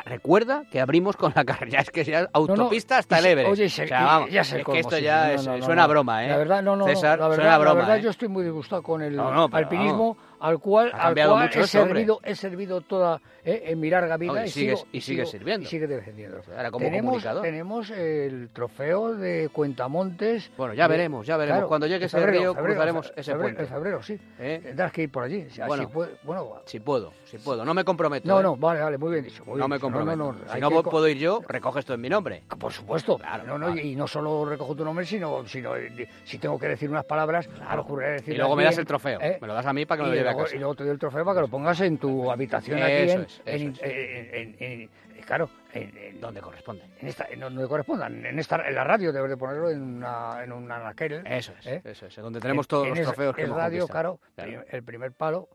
recuerda 0.05 0.65
que 0.71 0.81
abrimos 0.81 1.17
con 1.17 1.33
la 1.35 1.45
carrera, 1.45 1.81
es 1.83 1.91
que 1.91 2.05
sea 2.05 2.29
autopista 2.33 2.99
hasta 2.99 3.19
el 3.19 3.27
Everest. 3.27 3.53
Oye, 3.53 3.69
ya 3.69 4.45
sé 4.45 4.61
es 4.61 4.65
que 4.65 4.79
esto 4.79 4.99
ya 4.99 5.39
suena 5.39 5.85
a 5.85 5.87
broma, 5.87 6.25
¿eh? 6.25 6.29
La 6.29 6.37
verdad, 6.37 6.63
no, 6.63 6.77
no, 6.77 6.85
César, 6.87 7.19
la 7.19 7.29
verdad, 7.29 7.59
broma, 7.59 7.65
la 7.65 7.75
verdad 7.75 7.97
¿eh? 7.99 8.03
yo 8.03 8.11
estoy 8.11 8.29
muy 8.29 8.45
disgustado 8.45 8.83
con 8.83 9.03
el 9.03 9.19
alpinismo 9.19 10.17
al 10.47 10.61
cual, 10.61 10.93
al 10.95 11.15
cual 11.15 11.51
he, 11.53 11.67
servido, 11.67 12.21
he 12.23 12.37
servido 12.37 12.81
toda 12.81 13.21
eh, 13.45 13.65
en 13.67 13.81
mi 13.81 13.91
larga 13.91 14.17
vida 14.17 14.47
y, 14.47 14.49
sigue, 14.49 14.77
y, 14.93 15.01
sigue 15.01 15.27
sirviendo. 15.27 15.65
Y 15.65 15.67
sigue 15.67 15.89
defendiendo. 15.89 16.41
Ahora, 16.57 16.71
como 16.71 16.85
tenemos, 16.85 17.25
tenemos 17.43 17.91
el 17.91 18.51
trofeo 18.53 19.15
de 19.15 19.49
Cuentamontes. 19.53 20.53
Bueno, 20.57 20.75
ya 20.75 20.87
veremos, 20.87 21.27
ya 21.27 21.37
veremos. 21.37 21.65
Cuando 21.65 21.89
llegue 21.89 22.07
ese 22.07 22.25
río 22.25 22.55
cruzaremos 22.55 23.13
ese 23.17 23.35
puente. 23.35 23.63
En 23.63 23.69
febrero, 23.69 24.03
sí. 24.03 24.19
¿Eh? 24.39 24.61
Tendrás 24.63 24.93
que 24.93 25.03
ir 25.03 25.11
por 25.11 25.25
allí. 25.25 25.49
bueno, 25.67 25.83
si, 25.83 25.89
puede, 25.89 26.13
bueno, 26.23 26.63
si 26.65 26.79
puedo, 26.79 27.13
si 27.25 27.39
puedo. 27.39 27.65
No 27.65 27.75
me 27.75 27.85
comprometo. 27.85 28.29
No, 28.29 28.39
¿eh? 28.39 28.43
no, 28.45 28.57
vale, 28.57 28.81
vale, 28.81 28.99
muy 28.99 29.11
bien 29.11 29.25
dicho. 29.25 29.43
no 29.45 29.67
me 29.67 29.81
comprometo. 29.81 30.37
si 30.53 30.61
no 30.61 30.71
puedo 30.85 31.09
ir 31.09 31.19
yo, 31.19 31.41
recoges 31.49 31.81
esto 31.81 31.95
en 31.95 32.01
mi 32.01 32.09
nombre. 32.09 32.45
Por 32.59 32.73
supuesto. 32.73 33.19
Claro, 33.19 33.45
no, 33.45 33.59
no, 33.59 33.77
Y 33.77 33.97
no 33.97 34.07
solo 34.07 34.45
recojo 34.45 34.77
tu 34.77 34.85
nombre, 34.85 35.05
sino, 35.05 35.45
sino 35.47 35.73
si 36.25 36.39
tengo 36.39 36.57
que 36.57 36.69
decir 36.69 36.89
unas 36.89 37.05
palabras, 37.05 37.49
claro. 37.49 37.85
decir 37.97 38.35
Y 38.35 38.37
luego 38.37 38.55
me 38.55 38.63
das 38.63 38.79
el 38.79 38.87
trofeo. 38.87 39.19
Me 39.19 39.47
lo 39.47 39.55
das 39.55 39.67
a 39.67 39.73
mí 39.73 39.85
para 39.87 39.99
que 39.99 40.03
me 40.05 40.09
lo 40.11 40.15
lleve 40.15 40.31
a 40.31 40.35
casa. 40.39 40.57
Y 40.57 40.59
luego 40.59 40.75
te 40.75 40.85
doy 40.85 40.93
el 40.93 40.99
trofeo 40.99 41.25
para 41.25 41.35
que 41.37 41.41
lo 41.43 41.49
pongas 41.49 41.81
en 41.81 41.99
tu 41.99 42.31
habitación 42.31 42.83
aquí 42.83 43.29
en, 43.45 44.91
claro, 45.27 45.51
en, 45.73 46.21
donde 46.21 46.41
corresponde. 46.41 46.85
En 47.01 47.09
esta, 47.09 47.27
en 47.29 47.41
donde 47.41 47.67
correspondan. 47.67 48.25
En 48.25 48.39
esta, 48.39 48.67
en 48.67 48.75
la 48.75 48.85
radio 48.85 49.13
debes 49.13 49.31
de 49.31 49.37
ponerlo 49.37 49.71
en 49.71 49.83
una, 49.83 50.43
en 50.43 50.53
un 50.53 50.71
anaquel. 50.71 51.23
Eso 51.27 51.53
es, 51.59 51.67
¿eh? 51.67 51.83
eso 51.85 52.07
es. 52.07 52.17
Donde 52.17 52.41
tenemos 52.41 52.67
todos 52.67 52.89
los 52.89 53.01
trofeos 53.01 53.35
que 53.35 53.43
el 53.43 53.55
radio, 53.55 53.87
claro, 53.87 54.21
el 54.37 54.83
primer 54.83 55.13
palo. 55.13 55.49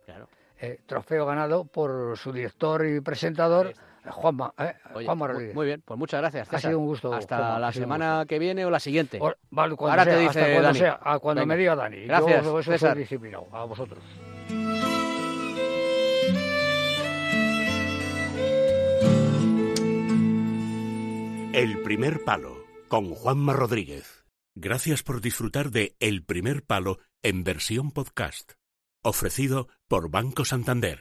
Eh, 0.63 0.79
trofeo 0.85 1.25
ganado 1.25 1.65
por 1.65 2.15
su 2.17 2.31
director 2.31 2.85
y 2.85 3.01
presentador. 3.01 3.73
Juanma, 4.07 4.53
eh, 4.57 4.73
Juanma 5.05 5.27
Rodríguez. 5.27 5.55
Muy 5.55 5.65
bien, 5.65 5.81
pues 5.83 5.97
muchas 5.97 6.21
gracias. 6.21 6.47
César. 6.47 6.57
Ha 6.57 6.61
sido 6.69 6.79
un 6.79 6.85
gusto. 6.85 7.13
Hasta 7.13 7.57
la 7.59 7.71
semana 7.71 8.25
que 8.27 8.37
viene 8.37 8.65
o 8.65 8.69
la 8.69 8.79
siguiente. 8.79 9.19
vale, 9.49 9.75
Ahora 9.79 10.05
te 10.05 10.17
dice 10.17 10.39
cuando 10.39 10.61
Dani. 10.61 10.79
Sea, 10.79 10.99
cuando 11.19 11.45
me 11.45 11.57
diga 11.57 11.75
Dani. 11.75 12.05
Gracias, 12.05 12.43
Yo, 12.43 12.59
eso 12.59 12.71
César. 12.71 12.91
soy 12.91 12.99
disciplinado. 12.99 13.47
A 13.51 13.65
vosotros. 13.65 14.03
El 21.53 21.81
primer 21.81 22.23
palo 22.23 22.63
con 22.87 23.13
Juanma 23.13 23.51
Rodríguez. 23.51 24.23
Gracias 24.55 25.03
por 25.03 25.19
disfrutar 25.19 25.69
de 25.69 25.97
El 25.99 26.23
primer 26.23 26.63
palo 26.63 26.99
en 27.23 27.43
versión 27.43 27.91
podcast. 27.91 28.53
Ofrecido 29.03 29.67
por 29.89 30.09
Banco 30.09 30.45
Santander. 30.45 30.89